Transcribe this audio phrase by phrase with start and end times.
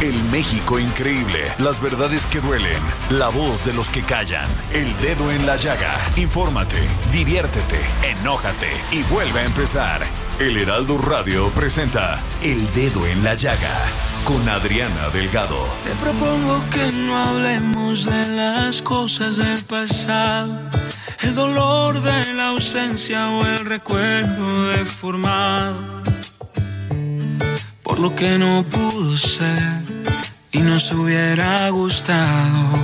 [0.00, 1.52] El México increíble.
[1.58, 2.82] Las verdades que duelen.
[3.10, 4.48] La voz de los que callan.
[4.72, 5.98] El dedo en la llaga.
[6.16, 10.06] Infórmate, diviértete, enójate y vuelve a empezar.
[10.38, 13.76] El Heraldo Radio presenta El Dedo en la Llaga
[14.24, 15.66] con Adriana Delgado.
[15.82, 20.62] Te propongo que no hablemos de las cosas del pasado,
[21.20, 26.02] el dolor de la ausencia o el recuerdo deformado,
[27.82, 29.89] por lo que no pudo ser
[30.52, 32.78] y nos hubiera gustado.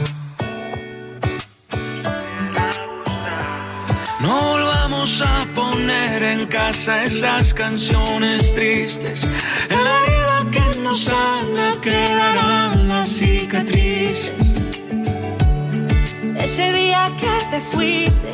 [4.21, 9.25] No volvamos a poner en casa esas canciones tristes.
[9.69, 14.33] En la herida que nos sana quedarán las cicatrices.
[16.37, 18.33] Ese día que te fuiste,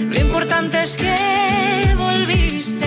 [0.00, 2.86] lo importante es que volviste.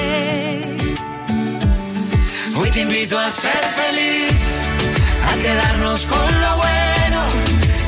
[2.55, 4.48] Hoy te invito a ser feliz,
[5.39, 7.21] quedarnos con lo bueno.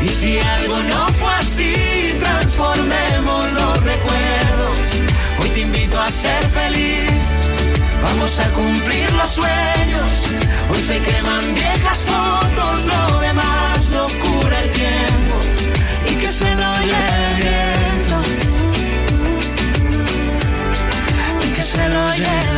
[0.04, 1.74] Y si algo no fue así,
[2.20, 4.88] transformemos los recuerdos.
[5.40, 7.24] Hoy te invito a ser feliz,
[8.02, 10.12] vamos a cumplir los sueños.
[10.70, 15.36] Hoy se queman viejas fotos, lo demás lo cura el tiempo.
[16.10, 18.02] Y que se lo lleve el.
[21.46, 22.51] Y que se lo lleve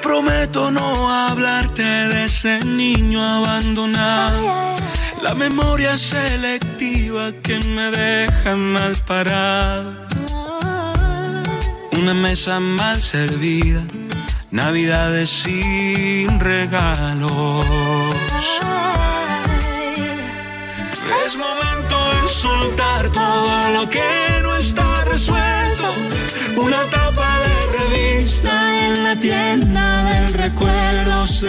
[0.00, 4.76] prometo no hablarte de ese niño abandonado.
[5.22, 9.94] La memoria selectiva que me deja mal parado.
[11.92, 13.82] Una mesa mal servida,
[14.50, 17.66] navidades sin regalos.
[21.26, 25.86] Es momento de soltar todo lo que no está resuelto.
[26.56, 26.82] Una
[28.42, 31.26] revista en la tienda del recuerdo.
[31.26, 31.48] Sé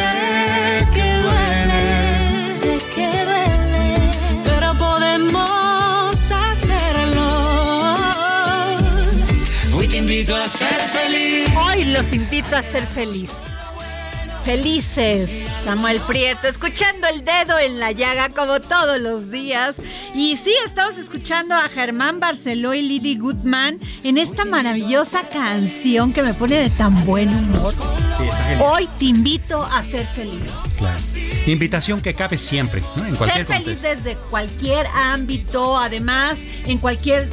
[0.93, 2.47] que duele.
[2.47, 4.11] Sé que duele,
[4.43, 7.95] pero podemos hacerlo.
[9.75, 11.49] Hoy te invito a ser feliz.
[11.55, 13.29] Hoy los invito a ser feliz.
[14.49, 15.29] Felices,
[15.63, 19.79] Samuel Prieto, escuchando el dedo en la llaga como todos los días.
[20.15, 26.23] Y sí, estamos escuchando a Germán Barceló y Lily Guzmán en esta maravillosa canción que
[26.23, 27.75] me pone de tan buen humor.
[28.59, 30.51] Hoy te invito a ser feliz.
[30.79, 30.99] Claro.
[31.45, 33.05] Invitación que cabe siempre, ¿no?
[33.05, 34.03] En cualquier Ser feliz contexto.
[34.03, 37.29] desde cualquier ámbito, además, en cualquier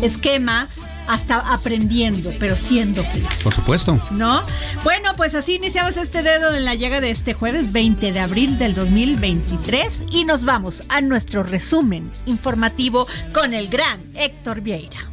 [0.00, 0.66] esquema,
[1.08, 3.42] hasta aprendiendo, pero siendo feliz.
[3.42, 4.00] Por supuesto.
[4.12, 4.42] ¿No?
[4.84, 8.58] Bueno, pues así iniciamos este dedo en la llaga de este jueves 20 de abril
[8.58, 15.11] del 2023 y nos vamos a nuestro resumen informativo con el gran Héctor Vieira.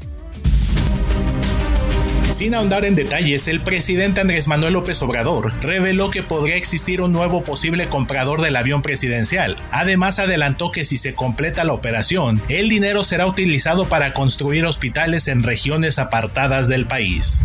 [2.31, 7.12] Sin ahondar en detalles, el presidente Andrés Manuel López Obrador reveló que podría existir un
[7.12, 9.57] nuevo posible comprador del avión presidencial.
[9.71, 15.27] Además, adelantó que si se completa la operación, el dinero será utilizado para construir hospitales
[15.27, 17.42] en regiones apartadas del país.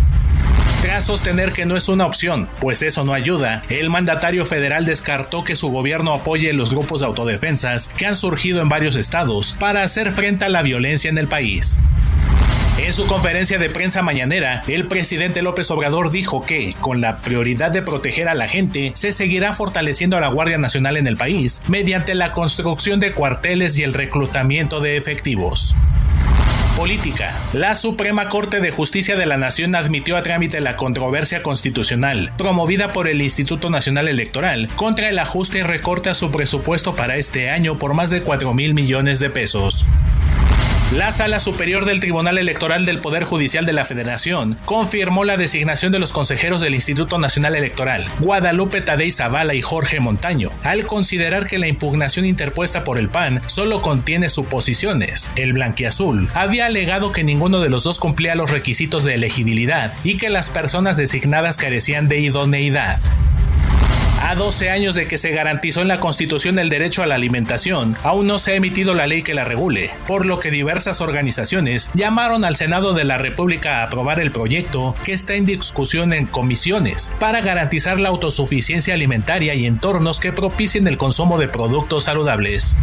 [0.82, 5.44] Tras sostener que no es una opción, pues eso no ayuda, el mandatario federal descartó
[5.44, 9.82] que su gobierno apoye los grupos de autodefensas que han surgido en varios estados para
[9.82, 11.80] hacer frente a la violencia en el país.
[12.76, 17.70] En su conferencia de prensa mañanera, el presidente López Obrador dijo que, con la prioridad
[17.70, 21.62] de proteger a la gente, se seguirá fortaleciendo a la Guardia Nacional en el país
[21.68, 25.76] mediante la construcción de cuarteles y el reclutamiento de efectivos.
[26.76, 27.40] Política.
[27.52, 32.92] La Suprema Corte de Justicia de la Nación admitió a trámite la controversia constitucional promovida
[32.92, 37.50] por el Instituto Nacional Electoral contra el ajuste y recorte a su presupuesto para este
[37.50, 39.86] año por más de 4 mil millones de pesos.
[40.92, 45.90] La Sala Superior del Tribunal Electoral del Poder Judicial de la Federación confirmó la designación
[45.90, 51.46] de los consejeros del Instituto Nacional Electoral, Guadalupe Tadei Zavala y Jorge Montaño, al considerar
[51.46, 55.30] que la impugnación interpuesta por el PAN solo contiene suposiciones.
[55.36, 60.16] El blanquiazul había alegado que ninguno de los dos cumplía los requisitos de elegibilidad y
[60.18, 63.00] que las personas designadas carecían de idoneidad.
[64.26, 67.94] A 12 años de que se garantizó en la Constitución el derecho a la alimentación,
[68.02, 71.90] aún no se ha emitido la ley que la regule, por lo que diversas organizaciones
[71.92, 76.24] llamaron al Senado de la República a aprobar el proyecto que está en discusión en
[76.24, 82.78] comisiones para garantizar la autosuficiencia alimentaria y entornos que propicien el consumo de productos saludables.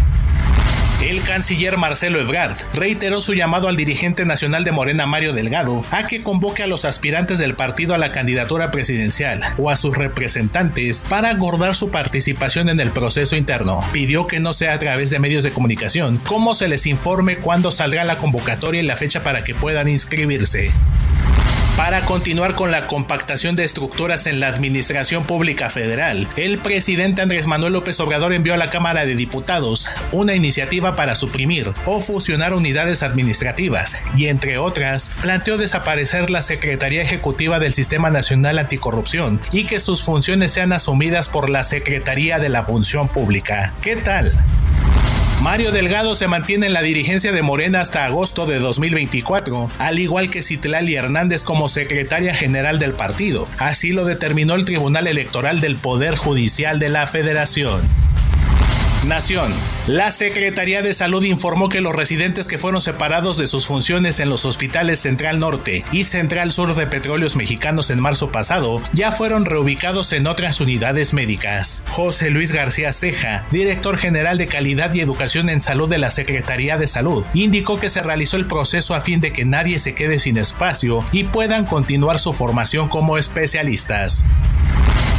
[1.11, 6.05] El canciller Marcelo Ebrard reiteró su llamado al dirigente nacional de Morena Mario Delgado a
[6.05, 11.03] que convoque a los aspirantes del partido a la candidatura presidencial o a sus representantes
[11.09, 13.83] para acordar su participación en el proceso interno.
[13.91, 17.71] Pidió que no sea a través de medios de comunicación, como se les informe cuándo
[17.71, 20.71] saldrá la convocatoria y la fecha para que puedan inscribirse.
[21.81, 27.47] Para continuar con la compactación de estructuras en la Administración Pública Federal, el presidente Andrés
[27.47, 32.53] Manuel López Obrador envió a la Cámara de Diputados una iniciativa para suprimir o fusionar
[32.53, 39.63] unidades administrativas y, entre otras, planteó desaparecer la Secretaría Ejecutiva del Sistema Nacional Anticorrupción y
[39.65, 43.73] que sus funciones sean asumidas por la Secretaría de la Función Pública.
[43.81, 44.39] ¿Qué tal?
[45.41, 50.29] Mario Delgado se mantiene en la dirigencia de Morena hasta agosto de 2024, al igual
[50.29, 53.47] que Citlali Hernández como secretaria general del partido.
[53.57, 58.00] Así lo determinó el Tribunal Electoral del Poder Judicial de la Federación.
[59.05, 59.51] Nación.
[59.87, 64.29] La Secretaría de Salud informó que los residentes que fueron separados de sus funciones en
[64.29, 69.45] los hospitales Central Norte y Central Sur de Petróleos Mexicanos en marzo pasado ya fueron
[69.45, 71.81] reubicados en otras unidades médicas.
[71.89, 76.77] José Luis García Ceja, director general de Calidad y Educación en Salud de la Secretaría
[76.77, 80.19] de Salud, indicó que se realizó el proceso a fin de que nadie se quede
[80.19, 84.25] sin espacio y puedan continuar su formación como especialistas.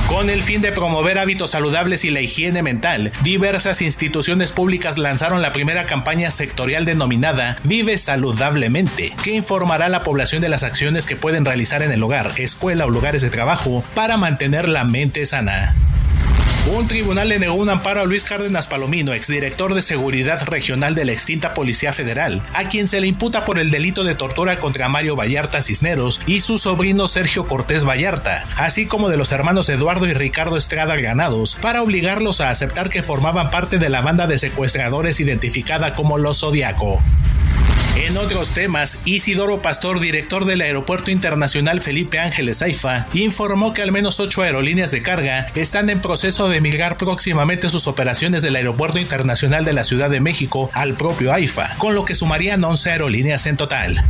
[0.08, 5.40] Con el fin de promover hábitos saludables y la higiene mental, diversas instituciones públicas lanzaron
[5.40, 11.06] la primera campaña sectorial denominada Vive Saludablemente, que informará a la población de las acciones
[11.06, 15.24] que pueden realizar en el hogar, escuela o lugares de trabajo para mantener la mente
[15.24, 15.74] sana.
[16.70, 21.04] Un tribunal le negó un amparo a Luis Cárdenas Palomino, exdirector de Seguridad Regional de
[21.04, 24.88] la extinta Policía Federal, a quien se le imputa por el delito de tortura contra
[24.88, 30.06] Mario Vallarta Cisneros y su sobrino Sergio Cortés Vallarta, así como de los hermanos Eduardo
[30.06, 34.38] y Ricardo Estrada Granados, para obligarlos a aceptar que formaban parte de la banda de
[34.38, 37.02] secuestradores identificada como los Zodiaco.
[37.94, 43.92] En otros temas, Isidoro Pastor, director del Aeropuerto Internacional Felipe Ángeles AIFA, informó que al
[43.92, 48.98] menos ocho aerolíneas de carga están en proceso de migrar próximamente sus operaciones del Aeropuerto
[48.98, 53.46] Internacional de la Ciudad de México al propio AIFA, con lo que sumarían 11 aerolíneas
[53.46, 54.02] en total.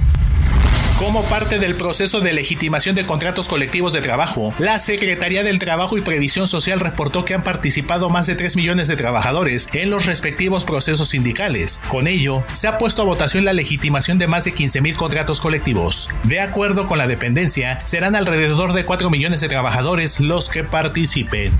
[0.98, 5.98] Como parte del proceso de legitimación de contratos colectivos de trabajo, la Secretaría del Trabajo
[5.98, 10.06] y Previsión Social reportó que han participado más de 3 millones de trabajadores en los
[10.06, 11.80] respectivos procesos sindicales.
[11.88, 15.40] Con ello, se ha puesto a votación la legitimación de más de 15 mil contratos
[15.40, 16.08] colectivos.
[16.24, 21.52] De acuerdo con la dependencia, serán alrededor de 4 millones de trabajadores los que participen.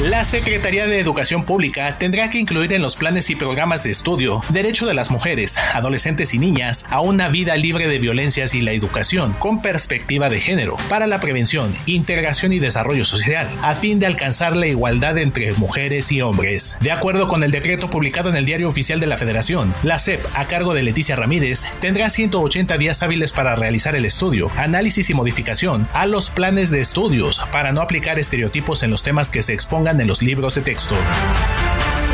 [0.00, 4.42] La Secretaría de Educación Pública tendrá que incluir en los planes y programas de estudio
[4.48, 8.72] derecho de las mujeres, adolescentes y niñas a una vida libre de violencias y la
[8.72, 14.06] educación con perspectiva de género para la prevención, integración y desarrollo social, a fin de
[14.06, 16.76] alcanzar la igualdad entre mujeres y hombres.
[16.80, 20.26] De acuerdo con el decreto publicado en el Diario Oficial de la Federación, la SEP,
[20.34, 25.14] a cargo de Leticia Ramírez, tendrá 180 días hábiles para realizar el estudio, análisis y
[25.14, 29.52] modificación a los planes de estudios para no aplicar estereotipos en los temas que se
[29.52, 30.94] expongan en los libros de texto.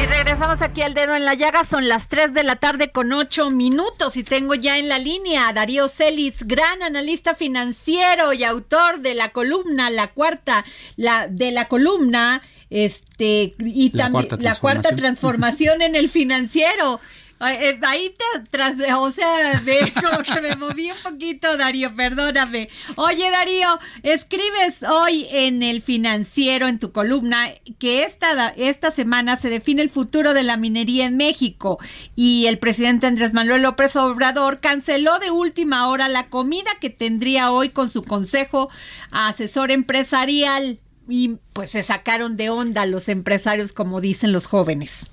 [0.03, 3.13] Y regresamos aquí al dedo en la llaga, son las 3 de la tarde con
[3.13, 8.43] 8 minutos y tengo ya en la línea a Darío Celis, gran analista financiero y
[8.43, 10.65] autor de la columna, la cuarta,
[10.97, 17.01] la de la columna, este, y también la cuarta transformación en el financiero.
[17.49, 19.63] Eh, ahí te tras, o sea,
[19.95, 22.69] como que me moví un poquito, Darío, perdóname.
[22.97, 23.67] Oye, Darío,
[24.03, 29.89] escribes hoy en el financiero, en tu columna, que esta, esta semana se define el
[29.89, 31.79] futuro de la minería en México
[32.15, 37.53] y el presidente Andrés Manuel López Obrador canceló de última hora la comida que tendría
[37.53, 38.69] hoy con su consejo
[39.11, 40.79] asesor empresarial
[41.09, 45.09] y pues se sacaron de onda los empresarios, como dicen los jóvenes.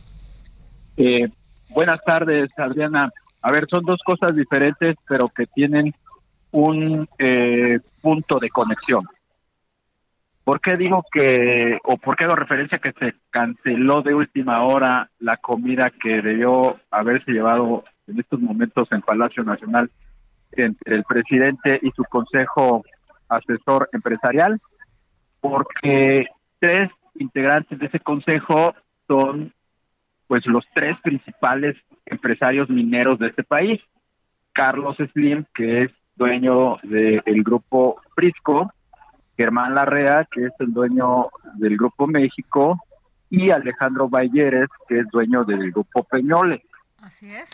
[0.97, 1.29] Eh,
[1.77, 3.11] Buenas tardes, Adriana.
[3.39, 5.93] A ver, son dos cosas diferentes, pero que tienen
[6.49, 9.05] un eh, punto de conexión.
[10.43, 15.11] ¿Por qué digo que, o por qué hago referencia que se canceló de última hora
[15.19, 19.91] la comida que debió haberse llevado en estos momentos en Palacio Nacional
[20.53, 22.83] entre el presidente y su consejo
[23.29, 24.59] asesor empresarial?
[25.41, 26.25] Porque
[26.57, 28.73] tres integrantes de ese consejo
[29.07, 29.53] son
[30.27, 33.81] pues los tres principales empresarios mineros de este país.
[34.53, 38.71] Carlos Slim, que es dueño del grupo Prisco,
[39.37, 42.79] Germán Larrea, que es el dueño del Grupo México,
[43.29, 46.63] y Alejandro Balleres, que es dueño del Grupo Peñole.
[47.01, 47.49] Así es.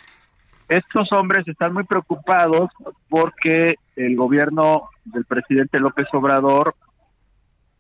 [0.69, 2.71] Estos hombres están muy preocupados
[3.09, 6.73] porque el gobierno del presidente López Obrador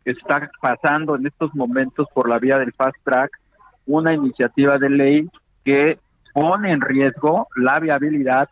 [0.03, 3.31] está pasando en estos momentos por la vía del fast track
[3.85, 5.29] una iniciativa de ley
[5.63, 5.99] que
[6.33, 8.49] pone en riesgo la viabilidad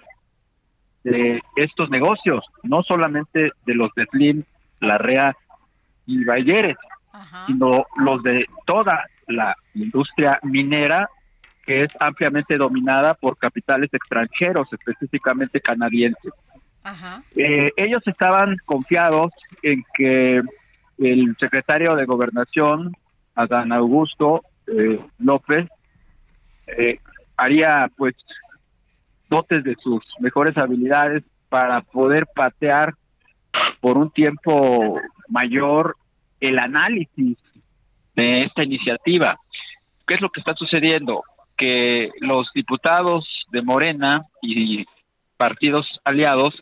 [1.03, 4.43] de estos negocios, no solamente de los de Slim,
[4.79, 5.35] Larrea
[6.05, 6.77] y Bayeres,
[7.47, 11.09] sino los de toda la industria minera
[11.65, 16.33] que es ampliamente dominada por capitales extranjeros, específicamente canadienses.
[17.35, 20.41] Eh, ellos estaban confiados en que
[20.97, 22.95] el secretario de Gobernación,
[23.35, 25.69] Adán Augusto eh, López,
[26.67, 26.99] eh,
[27.37, 28.15] haría pues
[29.29, 32.93] dotes de sus mejores habilidades para poder patear
[33.79, 35.97] por un tiempo mayor
[36.39, 37.37] el análisis
[38.15, 39.37] de esta iniciativa.
[40.07, 41.23] ¿Qué es lo que está sucediendo?
[41.57, 44.85] Que los diputados de Morena y
[45.37, 46.53] partidos aliados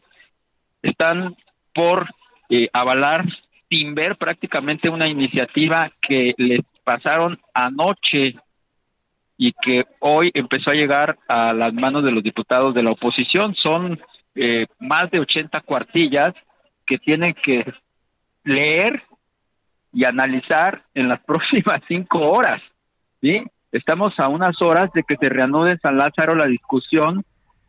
[0.81, 1.35] están
[1.73, 2.07] por
[2.49, 3.25] eh, avalar
[3.69, 8.33] sin ver prácticamente una iniciativa que les pasaron anoche
[9.37, 13.53] y que hoy empezó a llegar a las manos de los diputados de la oposición.
[13.63, 13.99] Son
[14.33, 16.33] eh, más de 80 cuartillas
[16.87, 17.63] que tienen que
[18.43, 19.03] leer
[19.93, 22.59] y analizar en las próximas cinco horas.
[23.21, 23.43] ¿sí?
[23.71, 27.23] Estamos a unas horas de que se reanude en San Lázaro la discusión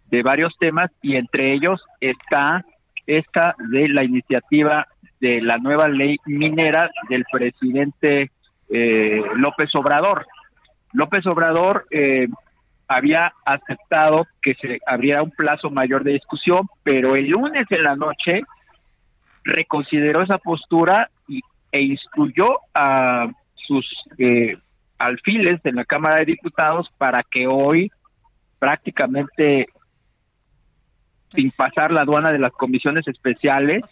[0.07, 2.65] de varios temas y entre ellos está
[3.07, 4.89] esta de la iniciativa
[5.21, 8.31] de la nueva ley minera del presidente
[8.71, 10.27] eh, López Obrador.
[10.93, 12.29] López Obrador eh,
[12.89, 17.97] había aceptado que se abriera un plazo mayor de discusión, pero el lunes en la
[17.97, 18.43] noche
[19.45, 21.41] reconsideró esa postura y,
[21.73, 23.87] e instruyó a sus
[24.19, 24.57] eh,
[24.99, 27.91] alfiles en la Cámara de Diputados para que hoy
[28.59, 29.69] prácticamente
[31.33, 33.85] sin pasar la aduana de las comisiones especiales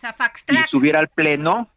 [0.49, 1.69] y subiera al pleno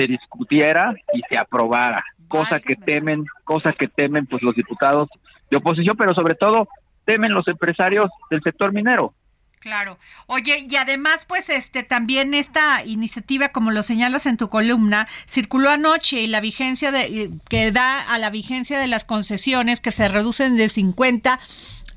[0.00, 5.08] se discutiera y se aprobara cosa que temen cosa que temen pues los diputados
[5.50, 6.68] de oposición pero sobre todo
[7.04, 9.12] temen los empresarios del sector minero
[9.60, 9.98] Claro.
[10.26, 15.68] Oye, y además, pues, este, también esta iniciativa, como lo señalas en tu columna, circuló
[15.68, 19.92] anoche y la vigencia de, eh, que da a la vigencia de las concesiones que
[19.92, 21.38] se reducen de 50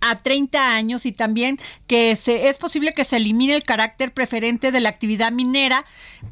[0.03, 1.57] a 30 años y también
[1.87, 5.85] que se, es posible que se elimine el carácter preferente de la actividad minera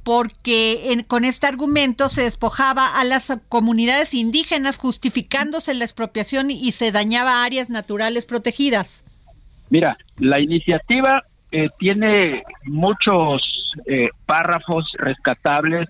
[0.03, 6.91] porque con este argumento se despojaba a las comunidades indígenas justificándose la expropiación y se
[6.91, 9.03] dañaba áreas naturales protegidas.
[9.69, 13.41] Mira, la iniciativa eh, tiene muchos
[13.85, 15.87] eh, párrafos rescatables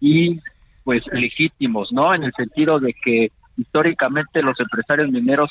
[0.00, 0.40] y
[0.84, 2.14] pues legítimos, ¿no?
[2.14, 5.50] En el sentido de que históricamente los empresarios mineros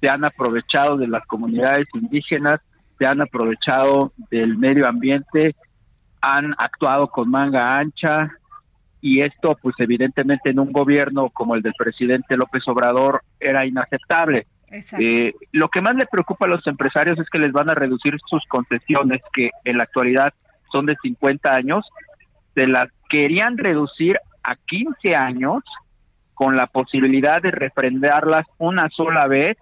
[0.00, 2.58] se han aprovechado de las comunidades indígenas,
[2.98, 5.54] se han aprovechado del medio ambiente,
[6.20, 8.30] han actuado con manga ancha
[9.00, 14.46] y esto pues evidentemente en un gobierno como el del presidente López Obrador era inaceptable.
[14.98, 18.16] Eh, lo que más le preocupa a los empresarios es que les van a reducir
[18.28, 20.32] sus concesiones, que en la actualidad
[20.72, 21.86] son de 50 años,
[22.54, 25.62] se las querían reducir a 15 años
[26.34, 29.56] con la posibilidad de refrendarlas una sola vez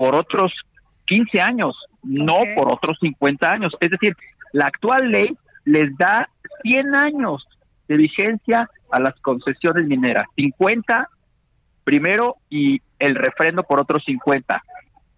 [0.00, 0.50] por otros
[1.08, 3.76] 15 años, no por otros 50 años.
[3.80, 4.16] Es decir,
[4.54, 6.26] la actual ley les da
[6.62, 7.46] 100 años
[7.86, 11.06] de vigencia a las concesiones mineras, 50
[11.84, 14.62] primero y el refrendo por otros 50.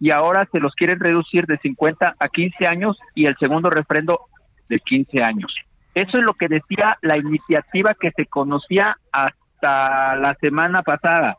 [0.00, 4.22] Y ahora se los quieren reducir de 50 a 15 años y el segundo refrendo
[4.68, 5.54] de 15 años.
[5.94, 11.36] Eso es lo que decía la iniciativa que se conocía hasta la semana pasada.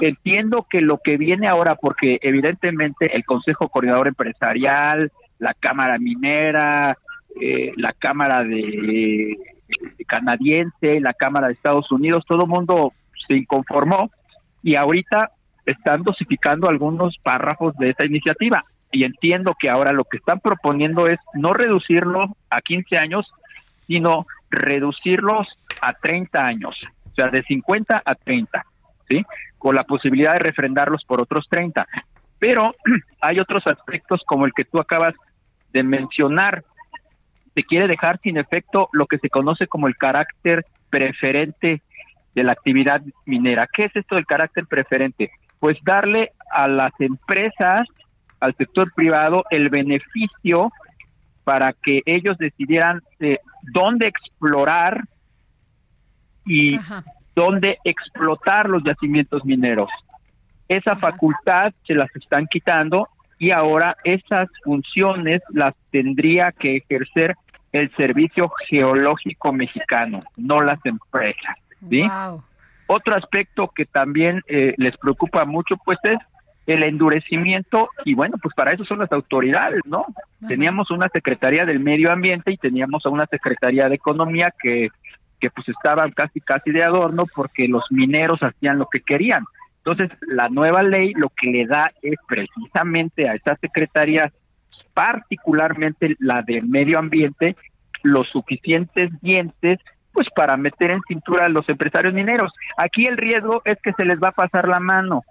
[0.00, 6.96] Entiendo que lo que viene ahora, porque evidentemente el Consejo Coordinador Empresarial, la Cámara Minera,
[7.40, 9.36] eh, la Cámara de,
[10.06, 12.92] Canadiense, la Cámara de Estados Unidos, todo el mundo
[13.26, 14.10] se inconformó
[14.62, 15.30] y ahorita
[15.66, 18.64] están dosificando algunos párrafos de esta iniciativa.
[18.90, 23.30] y entiendo que ahora lo que están proponiendo es no reducirlo a 15 años,
[23.86, 25.46] sino reducirlos
[25.82, 26.74] a 30 años,
[27.04, 28.64] o sea, de 50 a 30,
[29.08, 29.24] ¿sí?
[29.58, 31.86] Con la posibilidad de refrendarlos por otros 30.
[32.38, 32.74] Pero
[33.20, 35.14] hay otros aspectos como el que tú acabas
[35.72, 36.64] de mencionar.
[37.54, 41.82] Se quiere dejar sin efecto lo que se conoce como el carácter preferente
[42.34, 43.66] de la actividad minera.
[43.72, 45.30] ¿Qué es esto del carácter preferente?
[45.58, 47.82] Pues darle a las empresas,
[48.38, 50.70] al sector privado, el beneficio
[51.42, 53.38] para que ellos decidieran eh,
[53.72, 55.04] dónde explorar
[56.44, 56.78] y
[57.38, 59.88] dónde explotar los yacimientos mineros.
[60.68, 67.36] Esa facultad se las están quitando y ahora esas funciones las tendría que ejercer
[67.70, 71.56] el Servicio Geológico Mexicano, no las empresas.
[71.88, 72.02] ¿sí?
[72.88, 76.16] Otro aspecto que también eh, les preocupa mucho, pues es
[76.66, 80.04] el endurecimiento y bueno, pues para eso son las autoridades, ¿no?
[80.48, 84.88] Teníamos una Secretaría del Medio Ambiente y teníamos a una Secretaría de Economía que,
[85.40, 89.44] que pues estaban casi casi de adorno porque los mineros hacían lo que querían.
[89.78, 94.32] Entonces, la nueva ley lo que le da es precisamente a estas secretarías,
[94.92, 97.56] particularmente la de medio ambiente,
[98.02, 99.78] los suficientes dientes
[100.12, 102.52] pues para meter en cintura a los empresarios mineros.
[102.76, 105.22] Aquí el riesgo es que se les va a pasar la mano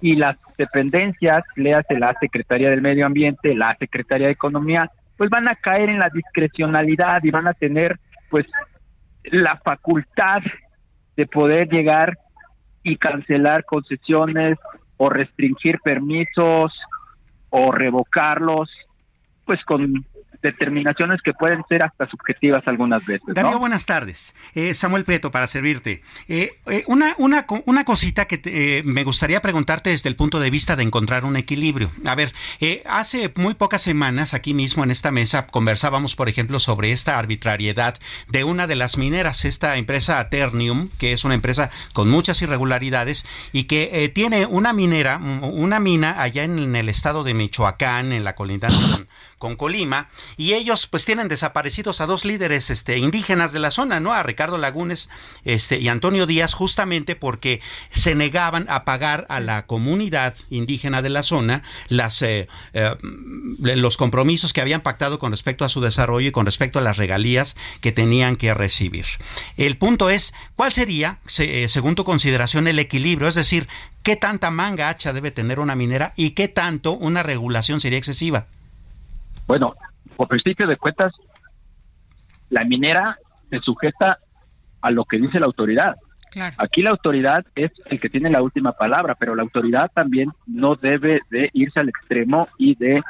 [0.00, 5.30] y las dependencias, le hace la Secretaría del Medio Ambiente, la Secretaría de Economía, pues
[5.30, 8.46] van a caer en la discrecionalidad y van a tener pues
[9.24, 10.42] la facultad
[11.16, 12.18] de poder llegar
[12.82, 14.58] y cancelar concesiones
[14.96, 16.72] o restringir permisos
[17.50, 18.68] o revocarlos,
[19.44, 20.04] pues con
[20.44, 23.34] determinaciones que pueden ser hasta subjetivas algunas veces.
[23.34, 24.34] Darío, buenas tardes.
[24.54, 26.02] Eh, Samuel Preto, para servirte.
[26.28, 30.76] Eh, eh, una, una, una cosita que me gustaría preguntarte desde el punto de vista
[30.76, 31.90] de encontrar un equilibrio.
[32.04, 32.32] A ver,
[32.84, 37.96] hace muy pocas semanas aquí mismo en esta mesa conversábamos, por ejemplo, sobre esta arbitrariedad
[38.28, 43.24] de una de las mineras, esta empresa Ternium, que es una empresa con muchas irregularidades
[43.52, 48.34] y que tiene una minera, una mina allá en el estado de Michoacán, en la
[48.34, 48.84] colindancia
[49.44, 54.00] con Colima, y ellos pues tienen desaparecidos a dos líderes este, indígenas de la zona,
[54.00, 54.14] ¿no?
[54.14, 55.10] A Ricardo Lagunes
[55.44, 61.10] este, y Antonio Díaz, justamente porque se negaban a pagar a la comunidad indígena de
[61.10, 66.28] la zona las, eh, eh, los compromisos que habían pactado con respecto a su desarrollo
[66.28, 69.04] y con respecto a las regalías que tenían que recibir.
[69.58, 73.28] El punto es, ¿cuál sería, eh, según tu consideración, el equilibrio?
[73.28, 73.68] Es decir,
[74.02, 78.46] ¿qué tanta manga hacha debe tener una minera y qué tanto una regulación sería excesiva?
[79.46, 79.74] Bueno,
[80.16, 81.12] por principio de cuentas,
[82.50, 83.16] la minera
[83.50, 84.18] se sujeta
[84.80, 85.96] a lo que dice la autoridad.
[86.58, 90.74] Aquí la autoridad es el que tiene la última palabra, pero la autoridad también no
[90.74, 93.02] debe de irse al extremo y de,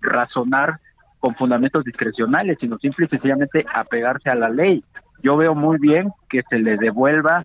[0.00, 0.78] razonar
[1.18, 4.84] con fundamentos discrecionales, sino simple y sencillamente apegarse a la ley.
[5.22, 7.44] Yo veo muy bien que se le devuelva,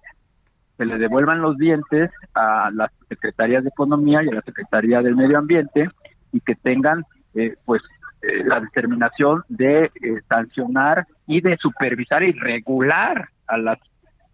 [0.78, 5.16] se le devuelvan los dientes a las secretarías de Economía y a la Secretaría del
[5.16, 5.90] Medio Ambiente
[6.32, 7.82] y que tengan eh, pues
[8.24, 13.80] eh, la determinación de eh, sancionar y de supervisar y regular a las,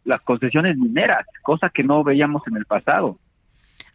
[0.06, 3.17] las concesiones mineras, cosa que no veíamos en el pasado.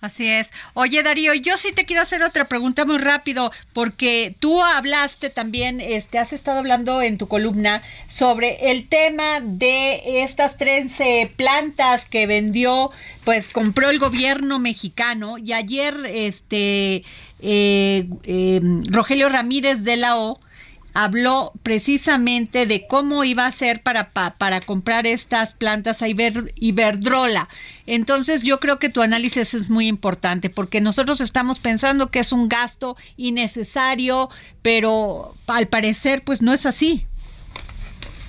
[0.04, 0.50] Así es.
[0.74, 5.80] Oye, Darío, yo sí te quiero hacer otra pregunta muy rápido, porque tú hablaste también,
[5.80, 12.26] este, has estado hablando en tu columna sobre el tema de estas 13 plantas que
[12.26, 12.90] vendió,
[13.24, 17.02] pues compró el gobierno mexicano y ayer, este,
[17.40, 20.38] eh, eh, Rogelio Ramírez de la O
[20.94, 27.48] habló precisamente de cómo iba a ser para, para, comprar estas plantas a Iberdrola.
[27.86, 32.32] Entonces yo creo que tu análisis es muy importante porque nosotros estamos pensando que es
[32.32, 34.30] un gasto innecesario,
[34.62, 37.06] pero al parecer pues no es así.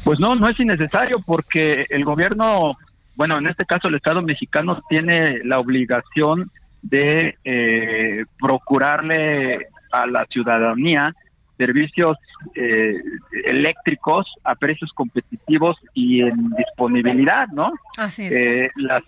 [0.03, 2.77] Pues no, no es innecesario porque el gobierno,
[3.15, 6.51] bueno, en este caso el Estado mexicano tiene la obligación
[6.81, 11.15] de eh, procurarle a la ciudadanía
[11.57, 12.17] servicios
[12.53, 13.01] eh,
[13.45, 17.73] eléctricos a precios competitivos y en disponibilidad, ¿no?
[17.97, 18.31] Así es.
[18.31, 19.01] Eh, la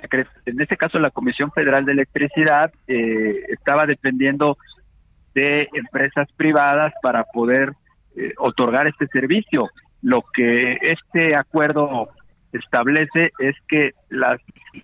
[0.45, 4.57] en este caso, la Comisión Federal de Electricidad eh, estaba dependiendo
[5.33, 7.73] de empresas privadas para poder
[8.15, 9.69] eh, otorgar este servicio.
[10.01, 12.09] Lo que este acuerdo
[12.51, 14.39] establece es que la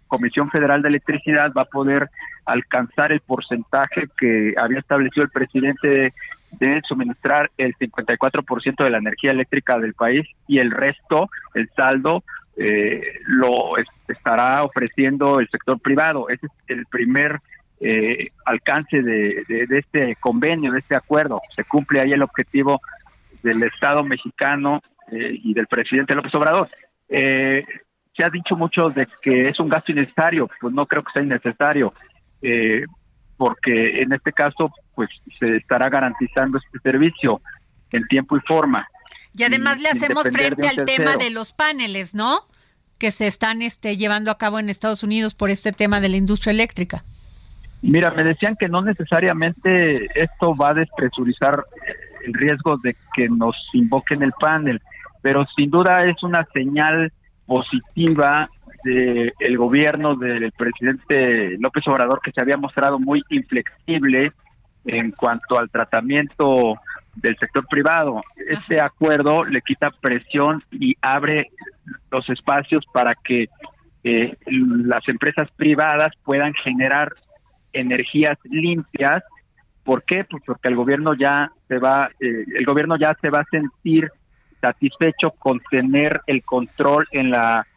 [0.08, 2.10] Comisión Federal de Electricidad va a poder
[2.45, 6.13] alcanzar el porcentaje que había establecido el presidente
[6.60, 12.24] de suministrar el 54% de la energía eléctrica del país y el resto, el saldo,
[12.56, 16.30] eh, lo estará ofreciendo el sector privado.
[16.30, 17.39] Ese es el primer
[17.80, 21.42] eh, alcance de, este convenio, de este acuerdo.
[21.56, 22.82] Se cumple ahí el objetivo
[23.42, 26.70] del Estado mexicano eh, y del presidente López Obrador.
[27.10, 27.66] Eh,
[28.16, 31.24] se ha dicho mucho de que es un gasto innecesario, pues no creo que sea
[31.24, 31.94] innecesario,
[33.43, 37.41] porque en este caso pues se estará garantizando este servicio
[37.91, 38.88] en tiempo y forma.
[39.36, 42.47] Y además le hacemos frente al tema de los paneles, ¿no?
[42.97, 46.15] Que se están este, llevando a cabo en Estados Unidos por este tema de la
[46.15, 47.03] industria eléctrica.
[47.82, 51.65] Mira, me decían que no necesariamente esto va a despresurizar
[52.25, 54.82] el riesgo de que nos invoquen el panel,
[55.21, 57.12] pero sin duda es una señal
[57.45, 58.49] positiva
[58.84, 64.32] del gobierno del presidente López Obrador que se había mostrado muy inflexible
[64.86, 66.76] en cuanto al tratamiento
[67.15, 68.22] del sector privado.
[68.48, 71.52] Este acuerdo le quita presión y abre
[72.12, 73.48] los espacios para que
[74.04, 77.13] eh, las empresas privadas puedan generar
[77.72, 79.24] energías limpias.
[79.84, 80.24] ¿Por qué?
[80.26, 84.12] Pues porque el gobierno ya se va, eh, el gobierno ya se va a sentir
[84.60, 87.67] satisfecho con tener el control en la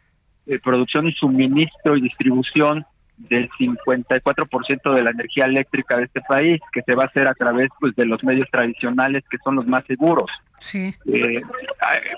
[0.47, 2.85] eh, producción y suministro y distribución
[3.17, 7.33] del 54% de la energía eléctrica de este país, que se va a hacer a
[7.33, 10.29] través pues de los medios tradicionales que son los más seguros.
[10.59, 10.93] Sí.
[11.05, 11.41] Eh,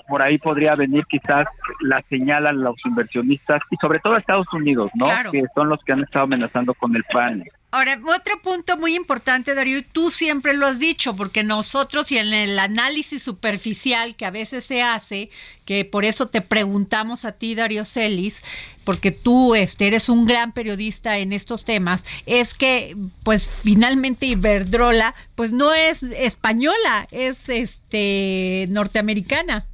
[0.08, 1.46] por ahí podría venir quizás
[1.80, 5.08] la señal a los inversionistas y sobre todo a Estados Unidos, ¿no?
[5.30, 7.44] Que son los que han estado amenazando con el PAN.
[7.72, 12.18] Ahora, otro punto muy importante, Darío, y tú siempre lo has dicho, porque nosotros y
[12.18, 15.30] en el análisis superficial que a veces se hace,
[15.64, 18.42] que por eso te preguntamos a ti, Darío Celis,
[18.82, 25.14] porque tú este, eres un gran periodista en estos temas, es que pues finalmente Iberdrola
[25.36, 29.66] pues no es española, es este norteamericana.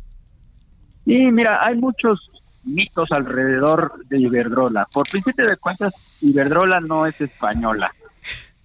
[1.06, 2.30] Y mira, hay muchos
[2.66, 4.86] mitos alrededor de Iberdrola.
[4.92, 7.92] Por principio de cuentas, Iberdrola no es española.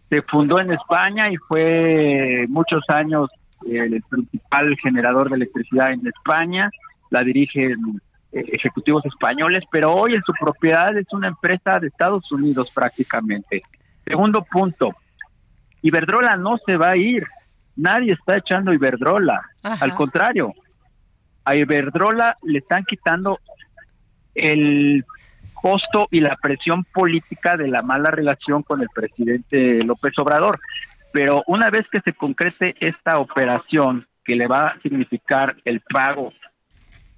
[0.10, 3.30] Se fundó en España y fue muchos años
[3.66, 6.70] el principal generador de electricidad en España.
[7.10, 12.30] La dirigen eh, ejecutivos españoles, pero hoy en su propiedad es una empresa de Estados
[12.32, 13.62] Unidos prácticamente.
[14.06, 14.96] Segundo punto,
[15.82, 17.26] Iberdrola no se va a ir.
[17.76, 19.42] Nadie está echando Iberdrola.
[19.62, 20.54] Al contrario,
[21.46, 23.40] a Iberdrola le están quitando
[24.36, 25.06] el
[25.54, 30.60] costo y la presión política de la mala relación con el presidente López Obrador.
[31.13, 36.34] Pero una vez que se concrete esta operación que le va a significar el pago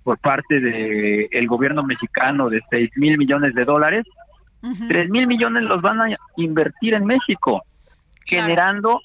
[0.03, 4.05] por parte del el gobierno mexicano de 6 mil millones de dólares,
[4.87, 7.63] tres mil millones los van a invertir en México,
[8.25, 9.01] generando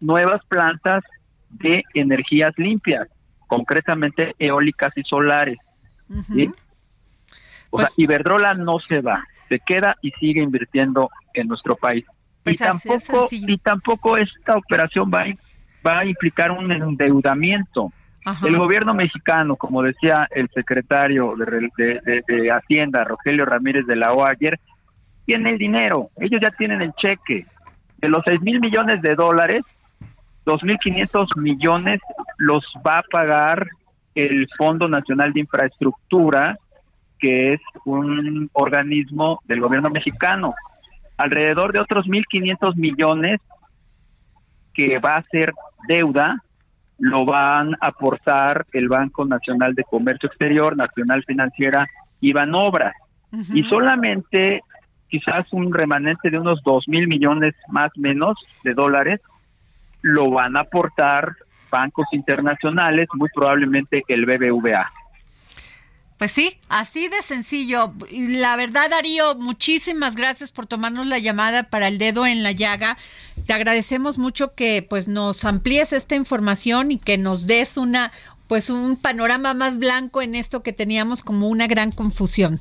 [0.00, 1.04] nuevas plantas
[1.50, 3.08] de energías limpias,
[3.46, 5.58] concretamente eólicas y solares.
[7.70, 12.04] O sea, pues Iberdrola no se va, se queda y sigue invirtiendo en nuestro país.
[12.44, 15.26] y pues tampoco y tampoco esta operación va a,
[15.86, 17.92] va a implicar un endeudamiento.
[18.46, 24.24] El gobierno mexicano, como decía el secretario de, de, Hacienda, Rogelio Ramírez de la O
[24.24, 24.60] ayer,
[25.24, 27.46] tiene el dinero, ellos ya tienen el cheque.
[27.98, 29.64] De los 6 mil millones de dólares,
[30.44, 32.00] 2.500 millones
[32.38, 33.68] los va a pagar
[34.14, 36.58] el Fondo Nacional de Infraestructura,
[37.20, 40.54] que es un organismo del gobierno mexicano.
[41.16, 43.40] Alrededor de otros 1.500 millones
[44.74, 45.52] que va a ser
[45.88, 46.42] deuda,
[46.98, 51.86] lo van a aportar el Banco Nacional de Comercio Exterior, Nacional Financiera
[52.20, 52.92] y Banobra.
[53.54, 54.62] Y solamente
[55.08, 59.20] quizás un remanente de unos 2 mil millones más menos de dólares
[60.02, 61.36] lo van a aportar
[61.70, 64.90] bancos internacionales, muy probablemente el BBVA.
[66.20, 67.94] Pues sí, así de sencillo.
[68.10, 72.98] La verdad, Darío, muchísimas gracias por tomarnos la llamada para el dedo en la llaga.
[73.46, 78.12] Te agradecemos mucho que pues nos amplíes esta información y que nos des una
[78.48, 82.60] pues un panorama más blanco en esto que teníamos como una gran confusión.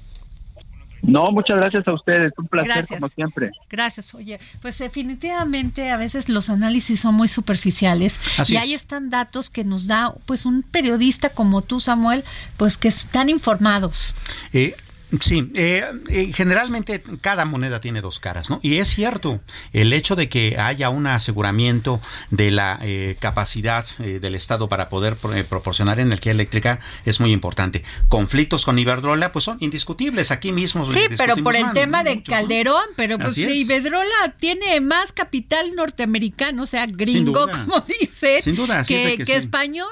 [1.02, 3.52] No, muchas gracias a ustedes, un placer como siempre.
[3.70, 9.50] Gracias, oye, pues definitivamente a veces los análisis son muy superficiales y ahí están datos
[9.50, 12.24] que nos da pues un periodista como tú, Samuel,
[12.58, 14.16] pues que están informados.
[14.54, 14.76] Eh,
[15.20, 18.60] Sí, eh, eh, generalmente cada moneda tiene dos caras, ¿no?
[18.62, 19.42] Y es cierto,
[19.74, 25.16] el hecho de que haya un aseguramiento de la eh, capacidad del Estado para poder
[25.16, 27.84] proporcionar energía eléctrica es muy importante.
[28.08, 30.86] Conflictos con Iberdrola, pues son indiscutibles, aquí mismo.
[30.86, 36.68] Sí, pero por el tema de Calderón, pero pues Iberdrola tiene más capital norteamericano, o
[36.68, 39.88] sea, gringo, como dice, Sin duda, que, que, español.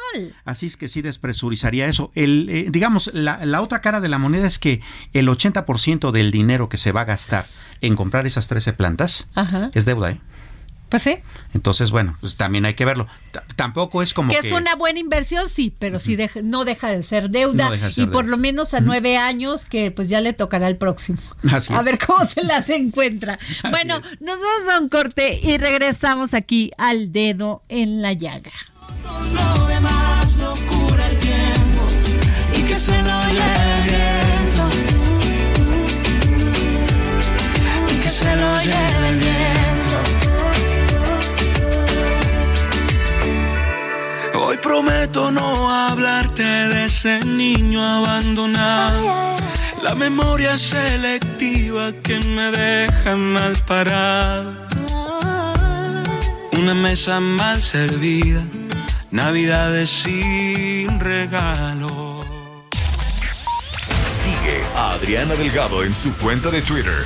[0.46, 2.12] Así es que sí despresurizaría eso.
[2.14, 4.82] El, digamos, la, la otra cara de la moneda es que
[5.14, 7.46] el 80% del dinero que se va a gastar
[7.82, 9.28] en comprar esas 13 plantas
[9.74, 10.22] es deuda, ¿eh?
[10.90, 11.18] Pues sí.
[11.54, 13.08] Entonces, bueno, pues también hay que verlo.
[13.58, 14.40] tampoco es como que...
[14.40, 17.72] es una buena inversión, sí, pero sí no deja de ser deuda.
[17.96, 21.20] y por lo menos a nueve años que pues ya le tocará el próximo.
[21.70, 23.38] a ver cómo se las encuentra.
[23.70, 28.52] bueno, nos vamos a un corte y regresamos aquí al dedo en la llaga.
[29.04, 31.88] Lo demás no cura el tiempo
[32.58, 33.67] y que se lo
[44.58, 49.38] Hoy prometo no hablarte de ese niño abandonado.
[49.84, 54.56] La memoria selectiva que me deja mal parado.
[56.54, 58.44] Una mesa mal servida,
[59.12, 62.26] navidades sin regalo.
[64.24, 67.06] Sigue a Adriana Delgado en su cuenta de Twitter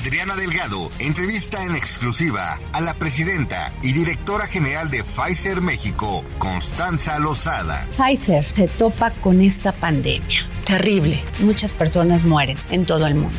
[0.00, 7.18] Adriana Delgado entrevista en exclusiva a la presidenta y directora general de Pfizer México, Constanza
[7.18, 7.86] Lozada.
[7.98, 10.48] Pfizer se topa con esta pandemia.
[10.64, 11.22] Terrible.
[11.40, 13.38] Muchas personas mueren en todo el mundo.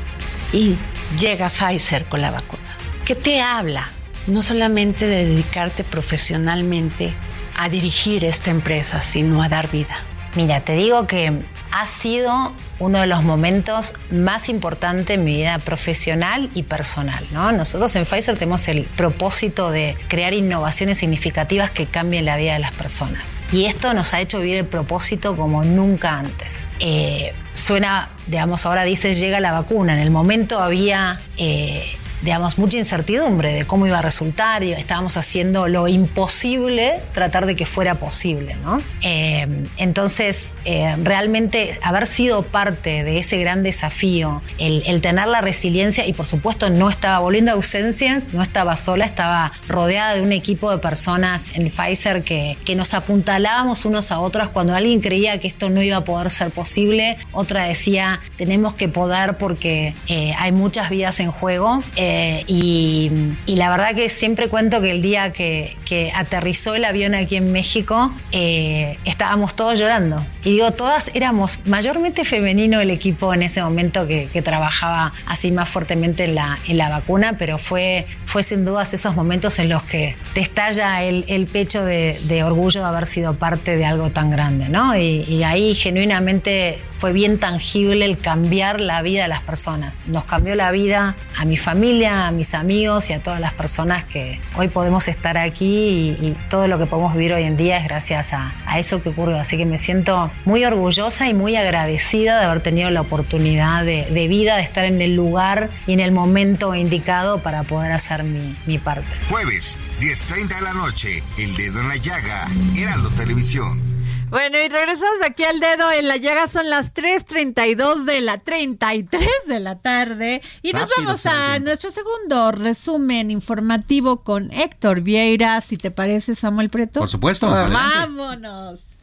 [0.54, 0.76] Y
[1.18, 2.78] llega Pfizer con la vacuna.
[3.06, 3.90] ¿Qué te habla?
[4.28, 7.12] No solamente de dedicarte profesionalmente
[7.58, 9.98] a dirigir esta empresa, sino a dar vida.
[10.36, 11.42] Mira, te digo que
[11.72, 17.24] ha sido uno de los momentos más importantes en mi vida profesional y personal.
[17.32, 17.52] ¿no?
[17.52, 22.60] Nosotros en Pfizer tenemos el propósito de crear innovaciones significativas que cambien la vida de
[22.60, 23.38] las personas.
[23.52, 26.70] Y esto nos ha hecho vivir el propósito como nunca antes.
[26.80, 29.94] Eh, suena, digamos, ahora dices, llega la vacuna.
[29.94, 31.20] En el momento había...
[31.38, 37.46] Eh, digamos, mucha incertidumbre de cómo iba a resultar y estábamos haciendo lo imposible tratar
[37.46, 38.80] de que fuera posible, ¿no?
[39.02, 46.06] Eh, entonces, eh, realmente haber sido parte de ese gran desafío, el, tener la resiliencia
[46.06, 50.32] y por supuesto no estaba volviendo a ausencias, no estaba sola, estaba rodeada de un
[50.32, 55.40] equipo de personas en Pfizer que, que nos apuntalábamos unos a otros cuando alguien creía
[55.40, 60.34] que esto no iba a poder ser posible, otra decía, tenemos que poder porque eh,
[60.38, 61.80] hay muchas vidas en juego.
[61.96, 62.11] Eh,
[62.48, 63.12] y,
[63.48, 65.78] la verdad que siempre cuento que el día que,
[66.16, 70.26] aterrizó el avión aquí en México, eh, estábamos todos llorando.
[70.46, 75.70] Y digo, todas éramos mayormente femenino el equipo en ese momento que, trabajaba así más
[75.70, 79.84] fuertemente en la, en la vacuna, pero fue, fue sin dudas esos momentos en los
[79.84, 84.70] que te estalla el, pecho de, orgullo de haber sido parte de algo tan grande,
[84.70, 84.96] ¿no?
[84.98, 90.04] Y ahí genuinamente fue bien tangible el cambiar la vida de las personas.
[90.06, 94.06] Nos cambió la vida a mi familia, a mis amigos y a todas las personas
[94.06, 97.86] que hoy podemos estar aquí y, todo lo que podemos vivir hoy en día es
[97.86, 99.40] gracias a, eso que ocurrió.
[99.40, 104.28] Así que me siento muy orgullosa y muy agradecida de haber tenido la oportunidad de,
[104.28, 108.56] vida, de estar en el lugar y en el momento indicado para poder hacer mi,
[108.68, 109.10] mi parte.
[109.28, 113.91] Jueves, 10.30 de la noche, El Dedo en la Llaga, Heraldo Televisión.
[114.32, 119.28] Bueno, y regresamos aquí al dedo en la llaga, son las 3.32 de la 33
[119.46, 125.76] de la tarde y nos vamos a nuestro segundo resumen informativo con Héctor Vieira, si
[125.76, 127.02] te parece Samuel Preto.
[127.02, 127.50] Por supuesto.
[127.50, 128.96] vámonos.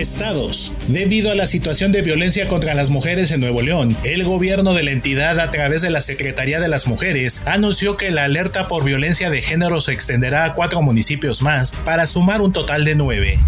[0.00, 0.74] Estados.
[0.88, 4.82] Debido a la situación de violencia contra las mujeres en Nuevo León, el gobierno de
[4.82, 8.84] la entidad a través de la Secretaría de las Mujeres anunció que la alerta por
[8.84, 13.38] violencia de género se extenderá a cuatro municipios más para sumar un total de nueve.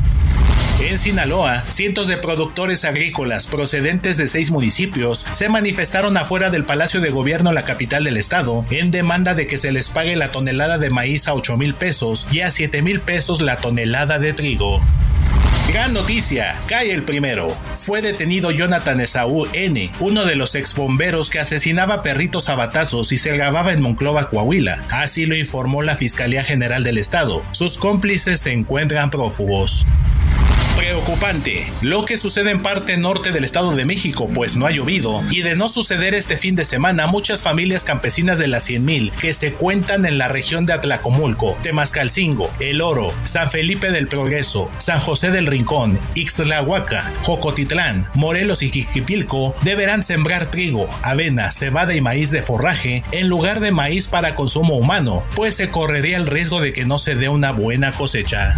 [0.81, 7.01] En Sinaloa, cientos de productores agrícolas procedentes de seis municipios se manifestaron afuera del Palacio
[7.01, 10.79] de Gobierno, la capital del estado, en demanda de que se les pague la tonelada
[10.79, 14.81] de maíz a 8 mil pesos y a 7 mil pesos la tonelada de trigo.
[15.69, 17.51] Gran noticia, cae el primero.
[17.69, 23.19] Fue detenido Jonathan Esaú N., uno de los exbomberos que asesinaba perritos a batazos y
[23.19, 24.83] se grababa en Monclova, Coahuila.
[24.91, 27.45] Así lo informó la Fiscalía General del Estado.
[27.53, 29.85] Sus cómplices se encuentran prófugos
[30.79, 31.73] preocupante.
[31.83, 35.43] Lo que sucede en parte norte del Estado de México, pues no ha llovido, y
[35.43, 39.55] de no suceder este fin de semana, muchas familias campesinas de las 100.000 que se
[39.55, 45.31] cuentan en la región de Atlacomulco, Temascalcingo, El Oro, San Felipe del Progreso, San José
[45.31, 52.43] del Rincón, Ixtlahuaca, Jocotitlán, Morelos y Jiquipilco deberán sembrar trigo, avena, cebada y maíz de
[52.43, 56.85] forraje en lugar de maíz para consumo humano, pues se correría el riesgo de que
[56.85, 58.57] no se dé una buena cosecha.